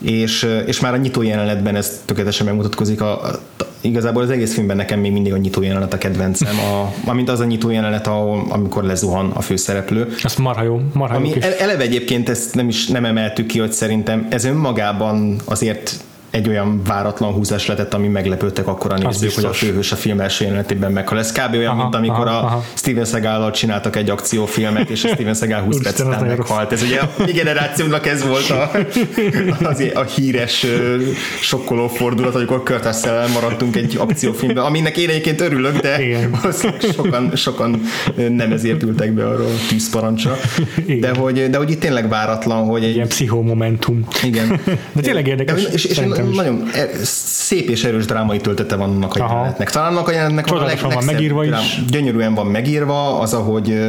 [0.02, 3.02] És, és már a nyitó jelenetben ez tökéletesen megmutatkozik.
[3.02, 3.40] A, a,
[3.82, 7.40] igazából az egész filmben nekem még mindig a nyitó jelenet a kedvencem, a, amint az
[7.40, 10.08] a nyitó jelenet, ahol, amikor lezuhan a főszereplő.
[10.24, 11.44] Az marha jó, marha jó Ami kis.
[11.44, 15.94] el- eleve egyébként ezt nem is nem emeltük ki, hogy szerintem ez önmagában azért
[16.30, 20.20] egy olyan váratlan húzás lehetett, ami meglepődtek akkor a nézők, hogy a főhős a film
[20.20, 21.20] első jelenetében meghal.
[21.20, 21.54] Ez kb.
[21.54, 22.64] olyan, Aha, mint amikor aha, a aha.
[22.74, 26.72] Steven seagal csináltak egy akciófilmet, és a Steven Seagal 20 perc után meghalt.
[26.72, 28.72] Ez ugye a mi generációnak ez volt a,
[29.70, 30.66] az, a híres
[31.42, 36.00] sokkoló fordulat, amikor Kurt maradtunk egy akciófilmben, aminek én egyébként örülök, de
[36.94, 37.82] sokan, sokan
[38.30, 40.38] nem ezért ültek be arra a tűzparancsra.
[40.86, 41.00] Igen.
[41.00, 44.08] De hogy, de hogy itt tényleg váratlan, hogy egy, Ilyen pszichomomentum.
[44.24, 44.60] igen.
[44.92, 46.52] De tényleg érdekes, És, és szerintem is.
[46.52, 49.70] nagyon e- szép és erős drámai töltete van annak a jelenetnek.
[49.70, 51.50] Talán annak a jelenetnek van a leg, van megírva is.
[51.50, 53.80] drám- Gyönyörűen van megírva, az, ahogy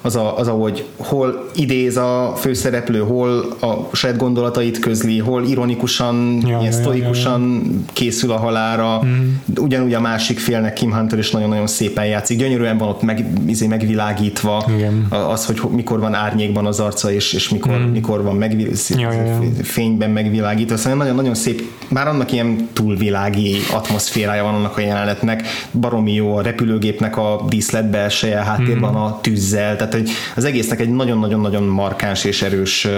[0.00, 6.32] az, a, az, ahogy hol idéz a főszereplő, hol a saját gondolatait közli, hol ironikusan,
[6.40, 9.02] Ja, ilyen ja, ja, sztoikusan készül a halára.
[9.04, 9.28] Mm.
[9.60, 12.38] Ugyanúgy a másik félnek Kim Hunter is nagyon-nagyon szépen játszik.
[12.38, 15.06] Gyönyörűen van ott meg, izé megvilágítva Igen.
[15.10, 17.82] A- az, hogy ho- mikor van árnyékban az arca, és, és mikor, mm.
[17.90, 19.40] mikor van megvi- Ja, ja, ja.
[19.62, 20.76] fényben megvilágítva.
[20.76, 25.42] Szóval nagyon-nagyon szép, már annak ilyen túlvilági atmoszférája van annak a jelenetnek.
[25.80, 28.98] Baromi jó a repülőgépnek a díszlet belseje, háttérben Mhm.
[29.00, 32.88] a tűzzel, tehát hogy az egésznek egy nagyon-nagyon-nagyon markáns és erős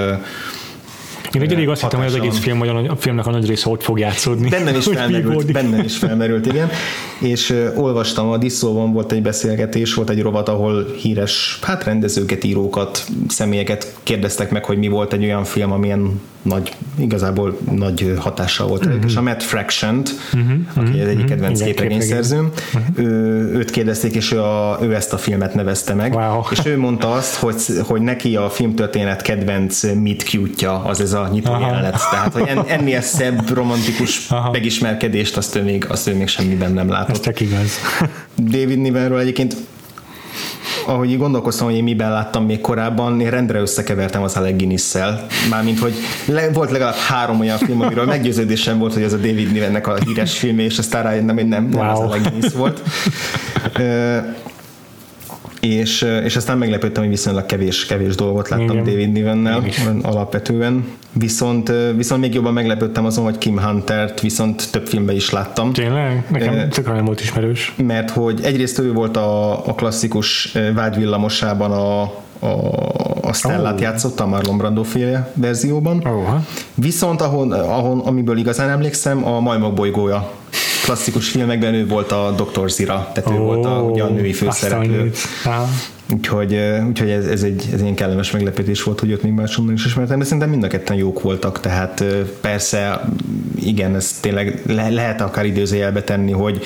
[1.33, 3.69] Én egy ideig azt hittem, hogy az egész film, vagy a filmnek a nagy része
[3.69, 4.49] ott fog játszódni.
[4.49, 6.69] Bennem is felmerült, bennem is felmerült, igen.
[7.19, 12.45] És uh, olvastam, a Diszóban volt egy beszélgetés, volt egy rovat, ahol híres, hát rendezőket,
[12.45, 18.67] írókat, személyeket kérdeztek meg, hogy mi volt egy olyan film, amilyen nagy, igazából nagy hatással
[18.67, 18.87] volt.
[18.87, 19.05] Uh-huh.
[19.07, 20.03] És a Matt Fraction,
[20.33, 20.89] uh-huh.
[20.89, 21.69] aki az egyik kedvenc Mhm.
[21.69, 22.51] Igen, képregényszerzőm,
[22.95, 23.05] ő,
[23.55, 26.15] őt kérdezték, és ő, a, ő ezt a filmet nevezte meg.
[26.15, 26.43] Wow.
[26.51, 29.81] És ő mondta azt, hogy, hogy neki a filmtörténet kedvenc
[30.25, 31.67] cute-ja az ez a nyitó Aha.
[31.67, 32.01] jelenet.
[32.11, 34.51] Tehát, hogy en, ennél szebb romantikus Aha.
[34.51, 37.23] megismerkedést azt ő még, azt ő még semmiben nem Ez látott.
[37.23, 37.79] csak igaz.
[38.39, 39.57] David Nivenről egyébként
[40.87, 45.27] ahogy így gondolkoztam, hogy én miben láttam még korábban, én rendre összekevertem az Alec Guinness-szel.
[45.51, 45.95] Mármint, hogy
[46.25, 49.97] le, volt legalább három olyan film, amiről meggyőződésem volt, hogy ez a David Nivennek a
[50.05, 51.91] híres filmje, és aztán rájöttem, hogy nem, nem Wow.
[51.91, 52.83] az Alec Guinness volt.
[55.61, 58.85] És, és aztán meglepődtem, hogy viszonylag kevés, kevés dolgot láttam Igen.
[58.85, 59.65] David Nivennel
[60.03, 60.85] alapvetően.
[61.13, 65.73] Viszont, viszont még jobban meglepődtem azon, hogy Kim Huntert viszont több filmben is láttam.
[65.73, 66.25] Tényleg?
[66.31, 67.75] Nekem tökre nem volt ismerős.
[67.77, 72.03] mert hogy egyrészt ő volt a, a klasszikus vágyvillamosában a,
[72.47, 72.49] a,
[73.23, 73.81] a Stellát Oh.
[73.81, 76.03] játszotta a Marlon Brando féle verzióban.
[76.09, 76.45] Óha.
[76.75, 80.31] Viszont ahon, ahon, amiből igazán emlékszem, a Majmok bolygója
[80.91, 82.71] klasszikus filmekben ő volt a Dr.
[82.71, 85.11] Zira, tehát ő Ó, volt a, ugye a női főszereplő.
[86.15, 89.85] Úgyhogy, úgyhogy ez, ez, egy, ez egy kellemes meglepetés volt, hogy ott még másonnan is
[89.85, 92.05] ismertem, de szerintem mind a ketten jók voltak, tehát
[92.41, 93.09] persze,
[93.61, 96.63] igen, ez tényleg le, lehet akár időzőjelbe tenni, hogy,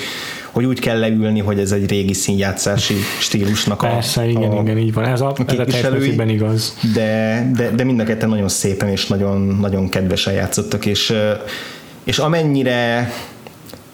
[0.51, 4.77] hogy úgy kell leülni, hogy ez egy régi színjátszási stílusnak a, Persze, igen, a, igen,
[4.77, 5.05] így van.
[5.05, 6.77] Ez a, ez a igaz.
[6.93, 11.13] de, de, de mind a ketten nagyon szépen és nagyon, nagyon kedvesen játszottak, és,
[12.03, 13.11] és amennyire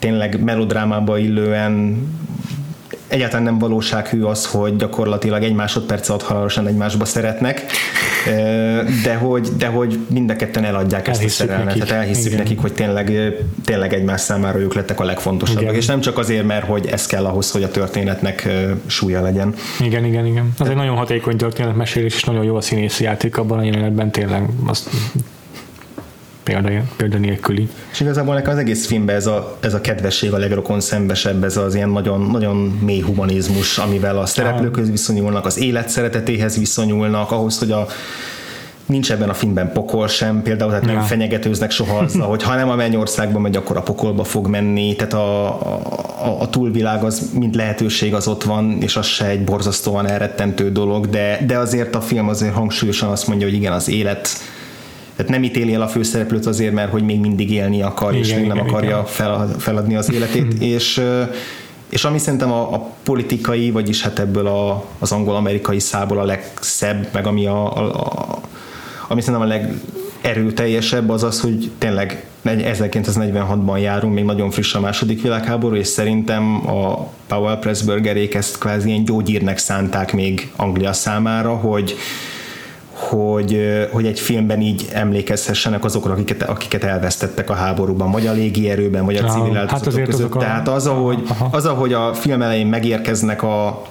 [0.01, 1.97] tényleg melodrámába illően
[3.07, 7.65] egyáltalán nem valósághű az, hogy gyakorlatilag egy másodperc alatt halálosan egymásba szeretnek,
[9.03, 11.83] de hogy, de hogy mind a ketten eladják ezt a Elhisszük szerelmet, nekik.
[11.83, 12.37] tehát elhiszük Igen.
[12.37, 13.33] nekik, hogy tényleg,
[13.65, 15.75] tényleg egymás számára ők lettek a legfontosabbak, Igen.
[15.75, 18.49] és nem csak azért, mert hogy ez kell ahhoz, hogy a történetnek
[18.85, 19.53] súlya legyen.
[19.79, 20.53] Igen, igen, igen.
[20.59, 24.43] Ez egy nagyon hatékony történetmesélés, és nagyon jó a színészi játék abban a jelenetben, tényleg
[24.65, 24.89] azt
[26.59, 27.69] példa, példa nélküli.
[27.91, 31.57] És igazából nekem az egész filmben ez a, ez a kedvesség a legrokon szembesebb, ez
[31.57, 37.59] az ilyen nagyon, nagyon mély humanizmus, amivel a szereplőkhöz viszonyulnak, az élet szeretetéhez viszonyulnak, ahhoz,
[37.59, 37.87] hogy a
[38.85, 41.01] nincs ebben a filmben pokol sem, például tehát nem Ja.
[41.01, 45.13] fenyegetőznek soha azzal, hogy ha nem a mennyországba megy, akkor a pokolba fog menni, tehát
[45.13, 45.47] a,
[46.25, 50.71] a, a túlvilág az mind lehetőség az ott van, és az se egy borzasztóan elrettentő
[50.71, 54.29] dolog, de, de azért a film azért hangsúlyosan azt mondja, hogy igen, az élet
[55.21, 58.39] tehát nem ítéli el a főszereplőt azért, mert hogy még mindig élni akar, és Igen,
[58.39, 59.05] még nem igen, akarja igen.
[59.05, 61.01] fel, feladni az életét, és
[61.89, 67.07] és ami szerintem a, a politikai, vagyis hát ebből a, az angol-amerikai szából a legszebb,
[67.13, 68.39] meg ami a, a, a
[69.07, 69.53] ami szerintem a
[70.21, 76.69] legerőteljesebb az az, hogy tényleg 1946-ban járunk, még nagyon friss a második világháború, és szerintem
[76.69, 81.95] a Powell Pressburgerék ezt kvázi ilyen gyógyírnek szánták még Anglia számára, hogy,
[83.01, 83.59] hogy,
[83.91, 89.15] hogy egy filmben így emlékezhessenek azokra, akiket, akiket elvesztettek a háborúban, vagy a légierőben, vagy
[89.15, 90.19] a civil hát áldozatok azért között.
[90.21, 91.49] azok a- Tehát az, ahogy, Aha.
[91.51, 93.81] az, ahogy a film elején megérkeznek a,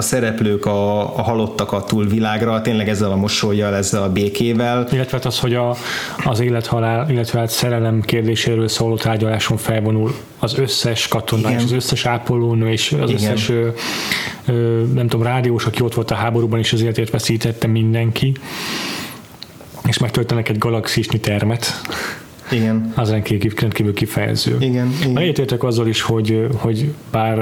[0.00, 5.16] a szereplők a, a halottak a túlvilágra, tényleg ezzel a mosolyjal, ezzel a békével, Illetve
[5.16, 5.76] hát az, hogy a,
[6.24, 11.58] az élethalál, illetve hát szerelem kérdéséről szóló tárgyaláson felvonul az összes katona, Igen.
[11.58, 13.32] és az összes ápolónő, és az Igen.
[13.32, 13.68] összes ö,
[14.46, 18.32] ö, nem tudom, rádiós, aki ott volt a háborúban, és az életét veszítette mindenki,
[19.86, 21.80] és megtöltenek egy galaxisnyi termet,
[22.50, 24.56] igen, az rendkívül, rendkívül kifejező.
[24.60, 25.18] igen, igen.
[25.18, 27.38] Egyetértek azzal is, hogy, hogy bár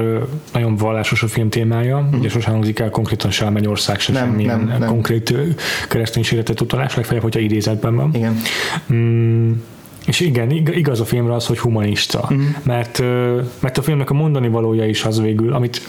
[0.53, 4.21] nagyon vallásos a film témája, ugye sosem hangzik el konkrétan se a mennyország, se Mhm.
[4.21, 4.89] Nem, semmilyen nem, nem.
[4.89, 5.43] konkrét ö,
[5.89, 8.11] kereszténységetet utalás, legfeljebb, hogyha idézetben van.
[8.15, 8.37] igen.
[8.93, 9.53] Mm,
[10.07, 12.47] és igen, ig- igaz a filmre az, hogy humanista, mm.
[12.63, 12.99] mert,
[13.61, 15.81] mert a filmnek a mondani valója is az végül, amit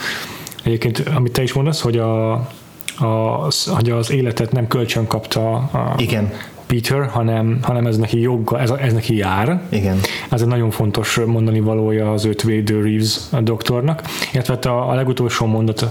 [0.64, 2.32] egyébként, amit te is mondasz, hogy a,
[2.98, 6.32] a, hogy az életet nem kölcsön kapta a Igen,
[6.74, 10.00] Peter, hanem, hanem ez neki jogga, ez, ez neki jár, igen.
[10.30, 14.02] ez egy nagyon fontos mondani valója az őt védő Reeves a doktornak,
[14.34, 15.90] illetve hát a, a legutolsó mondat,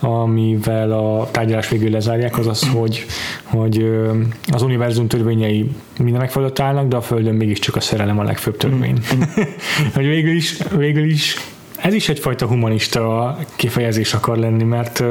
[0.00, 3.04] amivel a tárgyalás végül lezárják, az az, hogy,
[3.42, 3.86] hogy
[4.46, 8.98] az univerzum törvényei mindenek fölött állnak, de a Földön mégiscsak a szerelem a legfőbb törvény.
[9.94, 11.36] hogy végül is, végül is
[11.76, 15.02] ez is egyfajta humanista kifejezés akar lenni, mert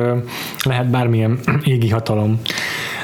[0.63, 2.39] lehet bármilyen égi hatalom,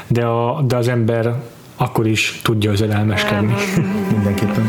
[0.06, 1.34] de, a, de az ember
[1.82, 3.54] akkor is tudja özedelmeskedni.
[4.10, 4.64] Mindenképpen.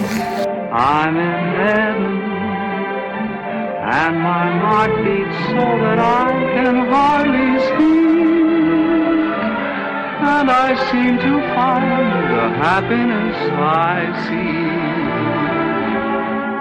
[0.72, 2.22] I'm in heaven,
[4.01, 8.03] and my heart beats so that I can hardly speak.
[10.36, 13.38] And I seem to find the happiness
[13.95, 15.14] I seek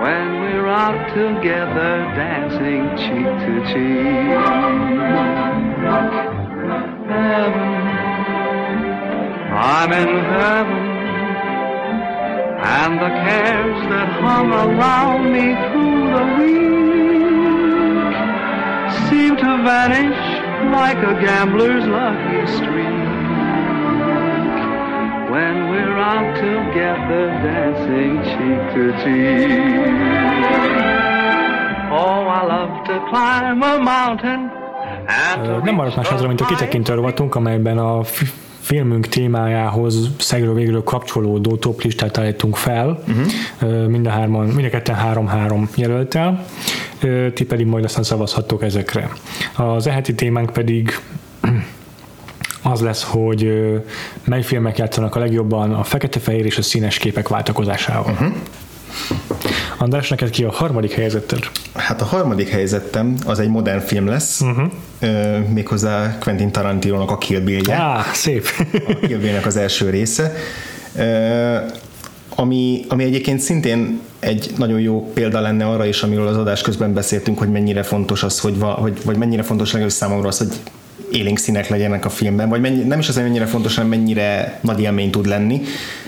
[0.03, 4.29] when we're out together dancing cheek to cheek.
[7.09, 7.92] Heaven,
[9.63, 10.83] I'm in heaven.
[12.81, 16.63] And the cares that hung around me through the week
[19.07, 20.23] seem to vanish
[20.73, 23.03] like a gambler's lucky streak
[25.31, 29.95] when we're out together dancing cheek to cheek.
[31.93, 34.51] Oh, I love to climb a mountain
[35.63, 38.01] Nem maradt más hátra, mint a kitekintő rovatunk, amelyben a
[38.63, 43.03] filmünk témájához szegről végről kapcsolódó top listát állítunk fel.
[43.09, 43.87] Uh-huh.
[43.87, 46.47] Mind a hárman, mind a ketten három-három jelöltel.
[47.35, 49.11] Ti pedig majd aztán szavazhattok ezekre.
[49.57, 51.01] Az eheti témánk pedig
[52.63, 53.73] az lesz, hogy
[54.25, 58.13] mely filmek játszanak a legjobban a fekete-fehér és a színes képek váltakozásával.
[58.13, 58.35] Uh-huh.
[59.83, 61.39] András, neked ki a harmadik helyezetted?
[61.75, 64.69] Hát a harmadik helyzetem az egy modern film lesz, uh-huh.
[65.49, 67.75] méghozzá Quentin Tarantinónak a Kill Bill-je.
[67.75, 68.47] Á, szép.
[68.89, 70.33] a Kill Bill-nek az első része,
[70.97, 71.57] Ö,
[72.35, 76.95] ami, ami egyébként szintén egy nagyon jó példa lenne arra is, amiről az adás közben
[76.95, 80.49] beszéltünk, hogy mennyire fontos az, hogy, va, hogy vagy mennyire fontos legalábbis számomra az, hogy
[81.13, 84.59] élénk színek legyenek a filmben, vagy mennyi, nem is az, hogy mennyire fontos, hanem mennyire
[84.61, 85.61] nagy élmény tud lenni,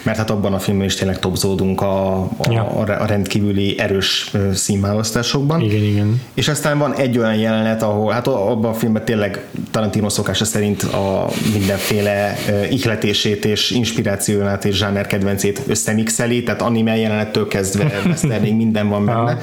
[0.04, 2.62] mert hát abban a filmben is tényleg topzódunk a, a, Ja.
[3.00, 5.60] a rendkívüli erős színválasztásokban.
[5.60, 6.22] Igen, igen.
[6.34, 10.82] És aztán van egy olyan jelenet, ahol hát abban a filmben tényleg Tarantino szokása szerint
[10.82, 12.36] a mindenféle
[12.70, 19.38] ihletését és inspirációját és zsáner kedvencét összemixeli, tehát anime jelenettől kezdve westernig minden van benne.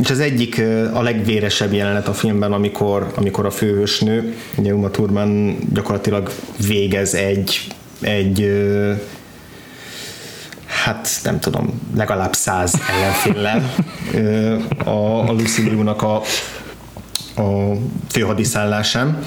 [0.00, 5.56] És az egyik a legvéresebb jelenet a filmben, amikor, amikor a főhősnő, ugye Uma Thurman
[5.72, 6.30] gyakorlatilag
[6.66, 7.66] végez egy,
[8.00, 8.50] egy
[10.84, 13.74] hát nem tudom, legalább száz ellenféllel.
[14.84, 16.22] A, a Lucy Liu-nak a,
[17.36, 17.72] a
[18.10, 19.18] főhadiszállásán,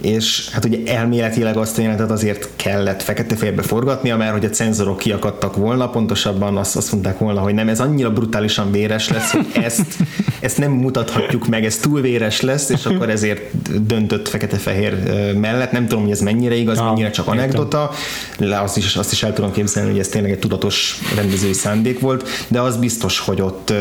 [0.00, 4.98] és hát ugye elméletileg azt a jelenetet azért kellett fekete-fehérbe forgatnia, mert hogy a cenzorok
[4.98, 9.46] kiakadtak volna, pontosabban azt, azt mondták volna, hogy nem, ez annyira brutálisan véres lesz, hogy
[9.52, 9.96] ezt,
[10.40, 13.40] ezt nem mutathatjuk meg, ez túl véres lesz, és akkor ezért
[13.86, 14.94] döntött fekete-fehér
[15.34, 15.72] mellett.
[15.72, 17.90] Nem tudom, hogy ez mennyire igaz, Ah, mennyire csak anekdota,
[18.38, 22.00] le azt is, azt is el tudom képzelni, hogy ez tényleg egy tudatos rendezői szándék
[22.00, 23.72] volt, de az biztos, hogy ott,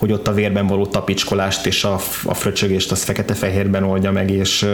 [0.00, 4.66] hogy ott a vérben való tapicskolást és a, a fröcsögést az fekete-fehérben oldja meg, és,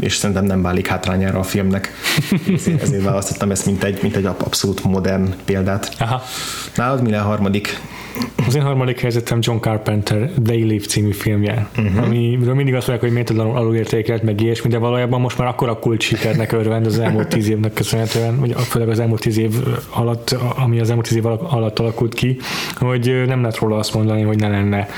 [0.00, 1.92] és szerintem nem válik hátrányára a filmnek.
[2.54, 5.94] Ezért, ezért választottam ezt, mint egy, mint egy abszolút modern példát.
[5.98, 6.22] Aha.
[6.74, 7.80] Nálad mi a harmadik?
[8.46, 12.02] Az én harmadik helyzetem John Carpenter They Live című filmje, uh-huh.
[12.04, 16.00] amiről mindig azt mondják, hogy méltatlanul alulértékelt, meg ilyesmi, de valójában most már akkora kult
[16.00, 19.52] sikernek örvend az elmúlt tíz évnek köszönhetően, vagy főleg az elmúlt tíz év
[19.90, 22.36] alatt, ami az elmúlt tíz év alatt alakult ki,
[22.74, 24.88] hogy nem lehet róla azt mondani, hogy ne lenne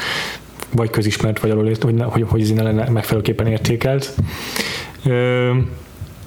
[0.70, 4.14] vagy közismert, vagy alulért, hogy, hogy, hogy ez ne lenne megfelelőképpen értékelt.
[5.04, 5.50] Ö,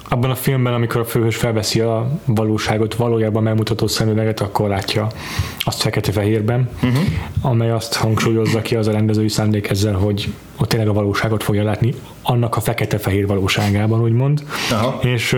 [0.10, 5.08] abban a filmben, amikor a főhős felveszi a valóságot, valójában megmutató szemüveget, akkor látja
[5.60, 7.04] azt fekete-fehérben, uh-huh.
[7.42, 11.64] amely azt hangsúlyozza ki az a rendezői szándék ezzel, hogy ott tényleg a valóságot fogja
[11.64, 14.44] látni, annak a fekete-fehér valóságában, úgymond.
[14.72, 15.00] Aha.
[15.04, 15.36] És,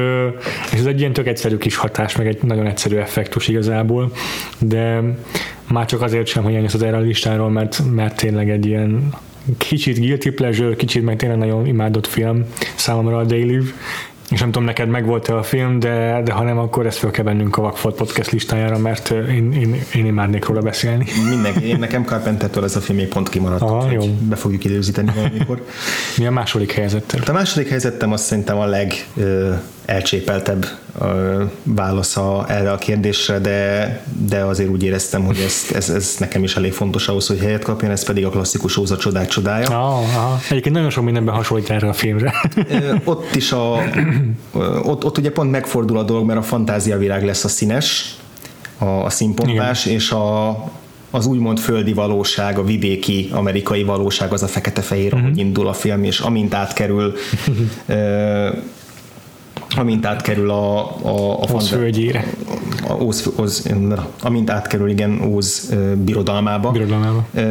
[0.72, 4.11] és ez egy ilyen tök egyszerű kis hatás, meg egy nagyon egyszerű effektus igazából,
[4.59, 5.01] de
[5.68, 9.13] már csak azért sem, hogy az erre a listáról, mert, mert tényleg egy ilyen
[9.57, 12.45] kicsit guilty pleasure, kicsit meg tényleg nagyon imádott film
[12.76, 13.61] számomra a Daily,
[14.30, 17.23] és nem tudom, neked megvolt-e a film, de, de ha nem, akkor ezt fel kell
[17.23, 21.05] vennünk a Vakfolt Podcast listájára, mert én, én, én imádnék róla beszélni.
[21.30, 24.01] Mindenki, én nekem Carpentertől ez a film még pont kimaradt, Aha, jó.
[24.19, 25.65] be fogjuk időzíteni valamikor.
[26.17, 27.21] Mi a második helyzettel?
[27.28, 29.53] A második helyzetem azt szerintem a leg ö,
[29.86, 30.65] elcsépeltebb
[31.63, 36.55] válasza erre a kérdésre, de, de azért úgy éreztem, hogy ez, ez, ez nekem is
[36.55, 39.67] elég fontos ahhoz, hogy helyet kapjon, ez pedig a klasszikus Óza csodák csodája.
[39.67, 40.39] Ah, aha.
[40.49, 42.33] Egyébként nagyon sok mindenben hasonlít erre a filmre.
[43.03, 43.83] Ott is a,
[44.83, 48.15] ott, ott ugye pont megfordul a dolog, mert a fantáziavilág lesz a színes,
[48.77, 50.49] a, a színpompás, és a,
[51.11, 55.21] az úgymond földi valóság, a vidéki amerikai valóság az a fekete-fehér, uh-huh.
[55.21, 57.13] ahogy indul a film, és amint átkerül
[59.76, 62.26] amint átkerül a, a, a fanta- földjére,
[62.88, 63.69] a Óz, Óz,
[64.21, 67.26] amint átkerül igen Óz birodalmába, birodalmába.
[67.34, 67.43] Ö,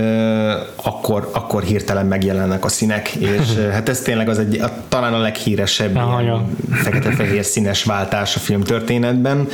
[0.83, 5.19] akkor, akkor hirtelen megjelennek a színek, és hát ez tényleg az egy, a, talán a
[5.19, 6.49] leghíresebb Aha, ja.
[6.73, 9.49] fekete-fehér színes váltás a film történetben,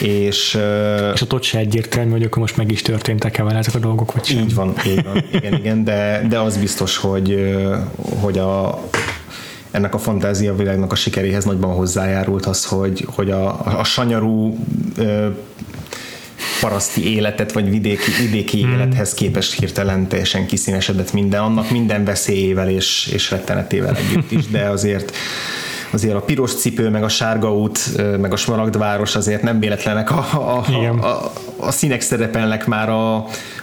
[0.00, 3.74] és ö, És ott ott se egyértelmű, hogy akkor most meg is történtek-e vele ezek
[3.74, 4.38] a dolgok, vagy sem.
[4.38, 7.56] így van, így van, igen, igen, de, de az biztos, hogy,
[8.20, 8.80] hogy a,
[9.70, 14.58] ennek a fantázia világnak a sikeréhez nagyban hozzájárult az, hogy, hogy a, a, a sanyarú
[14.96, 15.28] ö,
[16.60, 18.72] paraszti életet, vagy vidéki, vidéki hmm.
[18.72, 24.68] élethez képest hirtelen teljesen kiszínesedett minden, annak minden veszélyével és, és rettenetével együtt is, de
[24.68, 25.16] azért
[25.90, 27.78] azért a piros cipő, meg a sárga út,
[28.18, 33.14] meg a smaragdváros azért nem véletlenek a, a, a, a, a színek szerepelnek már a,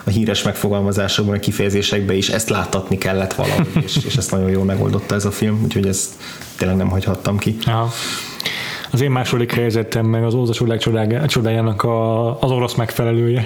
[0.03, 4.63] a híres megfogalmazásokban, a kifejezésekben is, ezt láttatni kellett valahogy, és, és ezt nagyon jól
[4.63, 6.09] megoldotta ez a film, úgyhogy ezt
[6.57, 7.57] tényleg nem hagyhattam ki.
[7.65, 7.91] Aha.
[8.91, 10.53] Az én második helyzetem meg az Óza
[11.27, 13.43] csodájának a, az orosz megfelelője.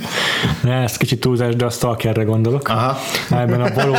[0.62, 2.68] ne, ez kicsit túlzás, de a Stalkerre gondolok.
[2.68, 2.98] Aha.
[3.30, 3.98] Ebben a valós...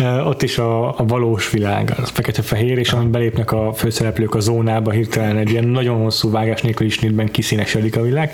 [0.30, 4.90] Ott is a, a valós világ, az fekete-fehér, és amint belépnek a főszereplők a zónába,
[4.90, 8.32] hirtelen egy ilyen nagyon hosszú vágás nélküli snitben kiszínesedik a világ,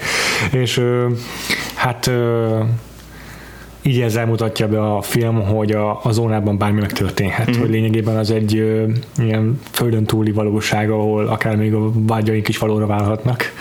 [0.52, 0.80] és
[1.74, 2.10] hát
[3.82, 7.60] így ezzel mutatja be a film, hogy a, a zónában bármi megtörténhet, mm.
[7.60, 8.84] hogy lényegében az egy ö,
[9.18, 13.52] ilyen földön túli valóság, ahol akár még a vágyaink is valóra válhatnak,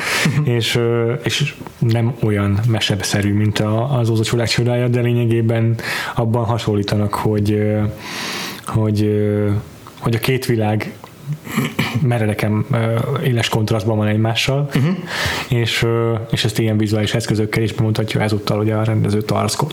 [0.43, 5.75] és, ö, és nem olyan mesebeszerű, mint a, az Óza csodák csodája, de lényegében
[6.15, 7.81] abban hasonlítanak, hogy, ö,
[8.65, 9.49] hogy, ö,
[9.99, 10.93] hogy a két világ
[12.01, 12.65] meredeken
[13.23, 14.97] éles kontrasztban van egymással, uh-huh.
[15.47, 15.85] és,
[16.31, 19.21] és ezt ilyen vizuális eszközökkel is bemutatja ezúttal ugye a rendező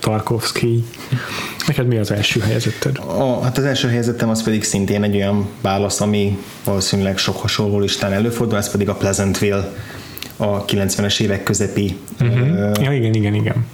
[0.01, 0.85] Tarkovsky.
[1.67, 2.99] Neked mi az első helyezetted?
[2.99, 7.79] A, hát az első helyezettem az pedig szintén egy olyan válasz, ami valószínűleg sok hasonló
[7.79, 9.73] listán előfordul, ez pedig a Pleasantville
[10.37, 12.59] a 90-es évek közepi Uh-huh.
[12.59, 13.67] ö, Ja, igen, igen, igen.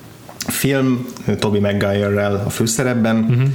[0.46, 1.06] film,
[1.38, 3.16] Toby Maguire-rel a főszerepben.
[3.16, 3.48] Uh-huh.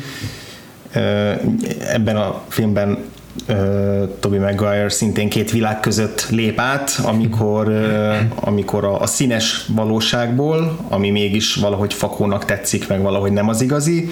[1.94, 2.98] Ebben a filmben
[3.46, 9.66] ö, Toby Maguire szintén két világ között lép át, amikor, ö, amikor a, a színes
[9.68, 14.10] valóságból, ami mégis valahogy fakónak tetszik, meg valahogy nem az igazi,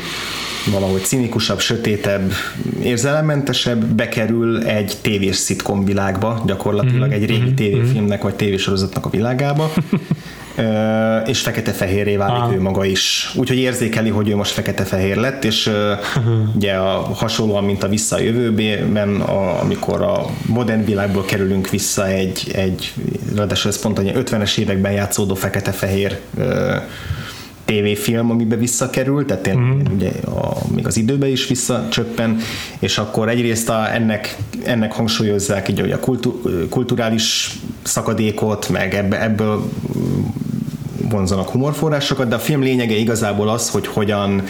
[0.71, 2.31] valahogy cinikusabb, sötétebb,
[2.83, 9.71] érzelemmentesebb, bekerül egy tévés szitkom világba, gyakorlatilag egy régi tévéfilmnek vagy tévésorozatnak a világába,
[11.25, 12.53] és fekete-fehérré válik Aha.
[12.53, 13.31] ő maga is.
[13.35, 15.93] Úgyhogy érzékeli, hogy ő most fekete-fehér lett, és ö,
[16.55, 22.07] ugye a, hasonlóan, mint a Vissza a jövőben, a, amikor a modern világból kerülünk vissza
[22.07, 22.93] egy, egy
[23.35, 26.75] ráadásul ez pont egy 50-es években játszódó fekete-fehér ö,
[27.65, 29.79] tévéfilm, amiben visszakerül, tehát mm.
[29.95, 32.37] ugye a, még az időbe is visszacsöppen,
[32.79, 37.51] és akkor egyrészt a, ennek, ennek hangsúlyozzák így, hogy a kultu, kulturális
[37.83, 39.69] szakadékot, meg ebbe, ebből
[41.09, 44.43] vonzanak humorforrásokat, de a film lényege igazából az, hogy hogyan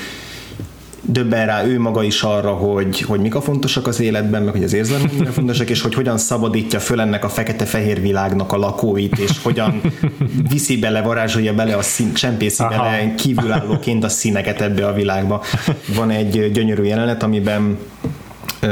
[1.08, 4.64] döbben rá ő maga is arra, hogy, hogy mik a fontosak az életben, meg hogy
[4.64, 9.32] az érzelmek fontosak, és hogy hogyan szabadítja föl ennek a fekete-fehér világnak a lakóit, és
[9.44, 9.82] hogyan
[10.50, 12.84] viszi bele, varázsolja bele a szín, csempészi Aha.
[12.84, 15.44] bele kívülállóként a színeket ebbe a világba.
[15.96, 17.78] Van egy gyönyörű jelenet, amiben
[18.62, 18.70] uh,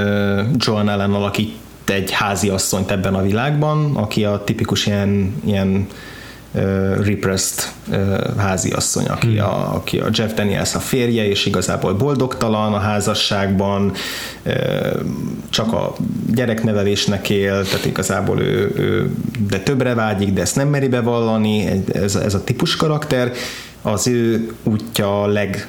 [0.58, 1.56] Joan Allen alakít
[1.86, 5.88] egy házi asszonyt ebben a világban, aki a tipikus ilyen, ilyen uh,
[7.02, 7.72] repressed
[8.38, 13.92] háziasszony, aki, a, aki a Jeff Daniels a férje, és igazából boldogtalan a házasságban,
[15.50, 15.96] csak a
[16.34, 19.12] gyereknevelésnek él, tehát igazából ő, ő
[19.50, 23.32] de többre vágyik, de ezt nem meri bevallani, ez, ez a típus karakter,
[23.82, 25.68] az ő útja a leg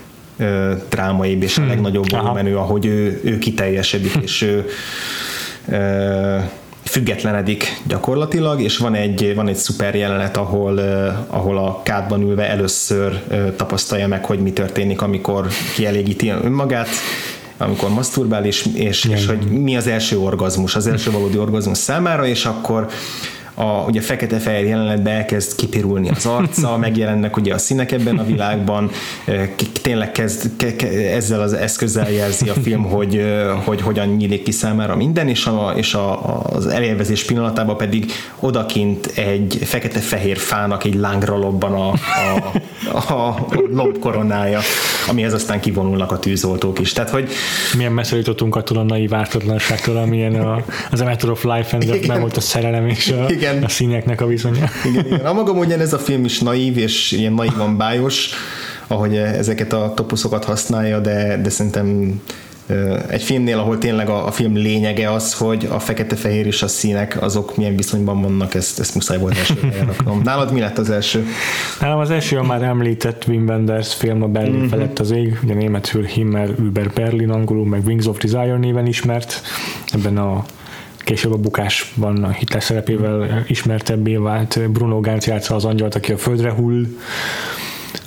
[0.88, 2.22] drámaibb és a legnagyobb Aha.
[2.22, 4.66] volumenű, ahogy ő, ő kiteljesedik, és ő
[6.94, 10.78] függetlenedik gyakorlatilag, és van egy, van egy szuper jelenet, ahol,
[11.26, 13.22] ahol a kádban ülve először
[13.56, 16.88] tapasztalja meg, hogy mi történik, amikor kielégíti önmagát,
[17.58, 22.26] amikor masturbál, és, és, és hogy mi az első orgazmus, az első valódi orgazmus számára,
[22.26, 22.88] és akkor
[23.54, 28.90] a ugye fekete-fehér jelenetben elkezd kipirulni az arca, megjelennek ugye a színek ebben a világban,
[29.82, 33.24] tényleg kezd, ke, ke, ezzel az eszközzel jelzi a film, hogy,
[33.64, 39.06] hogy hogyan nyílik ki számára minden, és, a, és a, az elélvezés pillanatában pedig odakint
[39.06, 41.92] egy fekete-fehér fának egy lángra lobban a,
[42.92, 44.60] a, a lombkoronája,
[45.08, 46.92] amihez aztán kivonulnak a tűzoltók is.
[46.92, 47.28] Tehát, hogy
[47.76, 51.82] Milyen messze jutottunk attól a naív ártatlanságtól, amilyen a, az A Matter of Life and
[51.82, 52.00] Igen.
[52.06, 53.43] nem volt a szerelem és a, Igen.
[53.62, 54.68] A színeknek a viszonya.
[54.84, 55.20] Igen, igen.
[55.26, 58.30] A ugyan ez a film is naív, és ilyen naívan bájos,
[58.86, 62.20] ahogy ezeket a topuszokat használja, de, de szerintem
[63.08, 67.22] egy filmnél, ahol tényleg a, a film lényege az, hogy a fekete-fehér és a színek
[67.22, 70.20] azok milyen viszonyban vannak, ezt, ezt muszáj volt első helyen raknom.
[70.22, 71.26] Nálad mi lett az első?
[71.80, 74.66] Nálam az első a már említett Wim Wenders film a Berlin mm-hmm.
[74.66, 79.42] felett az ég, ugye németül Himmel über Berlin, angolul meg Wings of Desire néven ismert.
[79.92, 80.44] Ebben a
[81.04, 86.18] később a bukásban a Hitler szerepével ismertebbé vált Bruno Ganz játsza az angyalt, aki a
[86.18, 86.86] földre hull.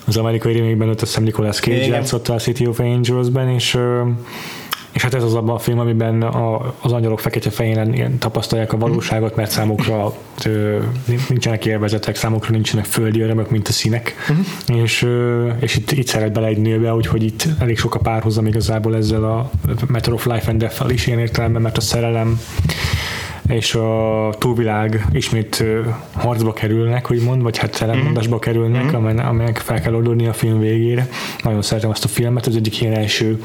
[0.05, 1.89] Az amerikai remake-ben ott azt hiszem Nicolas Cage Igen.
[1.89, 3.77] játszotta a City of Angels-ben, és
[4.97, 8.77] és hát ez az abban a film, amiben a, az angyalok fekete-fehéren ilyen tapasztalják a
[8.77, 10.13] valóságot, mert számukra
[10.45, 10.77] ö,
[11.29, 14.15] nincsenek élvezetek, számukra nincsenek földi örömök, mint a színek.
[14.29, 14.81] Uh-huh.
[14.81, 18.45] És, ö, és itt, itt szeret bele egy nőbe, úgyhogy itt elég sok a párhuzam
[18.45, 19.49] igazából ezzel a
[19.87, 22.39] Matter of Life and Death-fel is ilyen értelemben, mert a szerelem
[23.47, 25.63] és a túlvilág ismét
[26.11, 29.17] harcba kerülnek, hogy mond, vagy hát ellenmondásba kerülnek, mm-hmm.
[29.17, 31.09] amelyek fel kell oldódni a film végére.
[31.43, 33.39] Nagyon szeretem azt a filmet, ez egyik ilyen első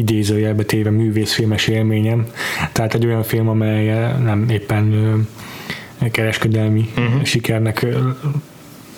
[0.00, 2.26] idézőjelbe téve művészfilmes élményem.
[2.72, 3.86] Tehát egy olyan film, amely
[4.22, 5.26] nem éppen
[6.10, 7.24] kereskedelmi uh-huh.
[7.24, 7.86] sikernek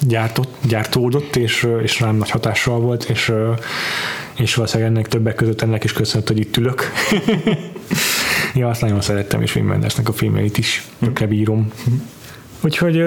[0.00, 3.32] gyártott, gyártódott, és, és rám nagy hatással volt, és,
[4.36, 6.92] és valószínűleg ennek többek között ennek is köszönhet, hogy itt ülök.
[8.55, 11.72] ja, azt nagyon szerettem, és Wim Wendersnek a filmjeit is tökre bírom.
[12.64, 13.04] Úgyhogy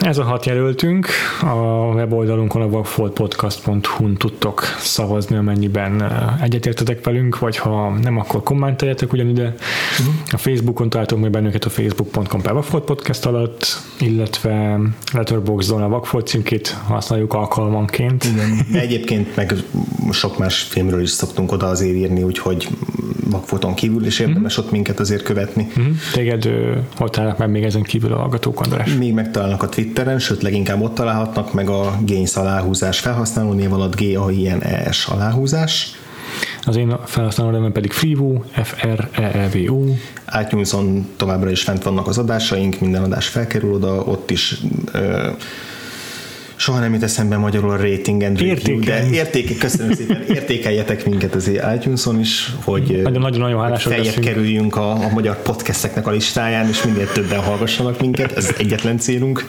[0.00, 1.08] ez a hat jelöltünk.
[1.40, 1.54] A
[1.94, 9.54] weboldalunkon a vagfoltpodcast.hu-n tudtok szavazni, amennyiben egyetértetek velünk, vagy ha nem, akkor kommenteljetek ugyanide.
[10.30, 13.66] A Facebookon találtok meg bennünket a facebook.com per podcast alatt,
[14.00, 14.78] illetve
[15.12, 18.24] Letterboxdon a Vagfolt címkét használjuk alkalmanként.
[18.24, 18.66] Igen.
[18.72, 19.54] De egyébként meg
[20.10, 22.68] sok más filmről is szoktunk oda azért írni, úgyhogy
[23.30, 25.68] Magfoton kívül, és érdemes ott minket azért követni.
[25.74, 25.82] Hm?
[26.12, 26.48] Téged
[26.96, 28.94] hol találnak meg még ezen kívül a hallgatók, András?
[28.94, 34.00] Még megtalálnak a Twitteren, sőt leginkább ott találhatnak meg a Gains aláhúzás felhasználó név alatt
[34.00, 35.96] g a i n e s aláhúzás.
[36.62, 39.94] Az én felhasználó nevem pedig Frivu, f r e e v u
[40.42, 44.54] iTunes-on továbbra is fent vannak az adásaink, minden adás felkerül oda, ott is
[44.92, 45.28] ö,
[46.56, 49.16] soha nem jut eszembe magyarul a rating and review, de Értékelni.
[49.16, 55.08] érték, köszönöm szépen, értékeljetek minket az iTunes-on is, hogy Nagyon-nagyon hálásak feljebb kerüljünk a, a
[55.12, 59.44] magyar podcasteknek a listáján, és minél többen hallgassanak minket, ez egyetlen célunk.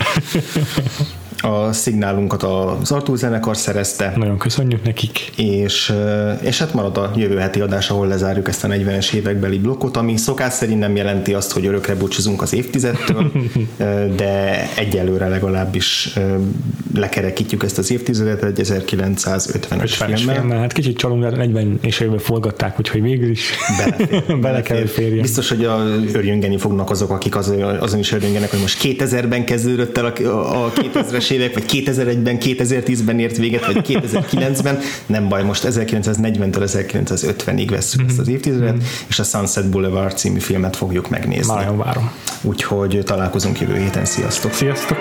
[1.41, 5.31] A szignálunkat az Artúr zenekar szerezte, Nagyon köszönjük nekik.
[5.35, 5.93] és,
[6.41, 10.17] és hát marad a jövő heti adás, ahol lezárjuk ezt a 40-es évekbeli blokkot, ami
[10.17, 13.31] szokás szerint nem jelenti azt, hogy örökre búcsúzunk az évtizedtől,
[14.17, 16.13] de egyelőre legalábbis
[16.97, 20.35] lekerekítjük ezt az évtizedet egy 1950-es 50-es filmmel.
[20.35, 20.59] filmmel.
[20.59, 24.89] Hát kicsit csalunk, de 40 és évben forgatták, úgyhogy végül is Belefér, bele kell, hogy
[24.89, 25.21] férjen.
[25.21, 29.97] Biztos, hogy a örjöngeni fognak azok, akik az, azon is örjöngenek, hogy most 2000-ben kezdődött
[29.97, 34.79] el a, a 2000-es évek, vagy 2001-ben, 2010-ben ért véget, vagy 2009-ben.
[35.05, 40.75] Nem baj, most 1940-től 1950-ig vesszük ezt az évtizedet, és a Sunset Boulevard című filmet
[40.75, 41.53] fogjuk megnézni.
[41.53, 42.11] Nagyon várom.
[42.41, 44.05] Úgyhogy találkozunk jövő héten.
[44.05, 44.53] Sziasztok!
[44.53, 44.97] Sziasztok!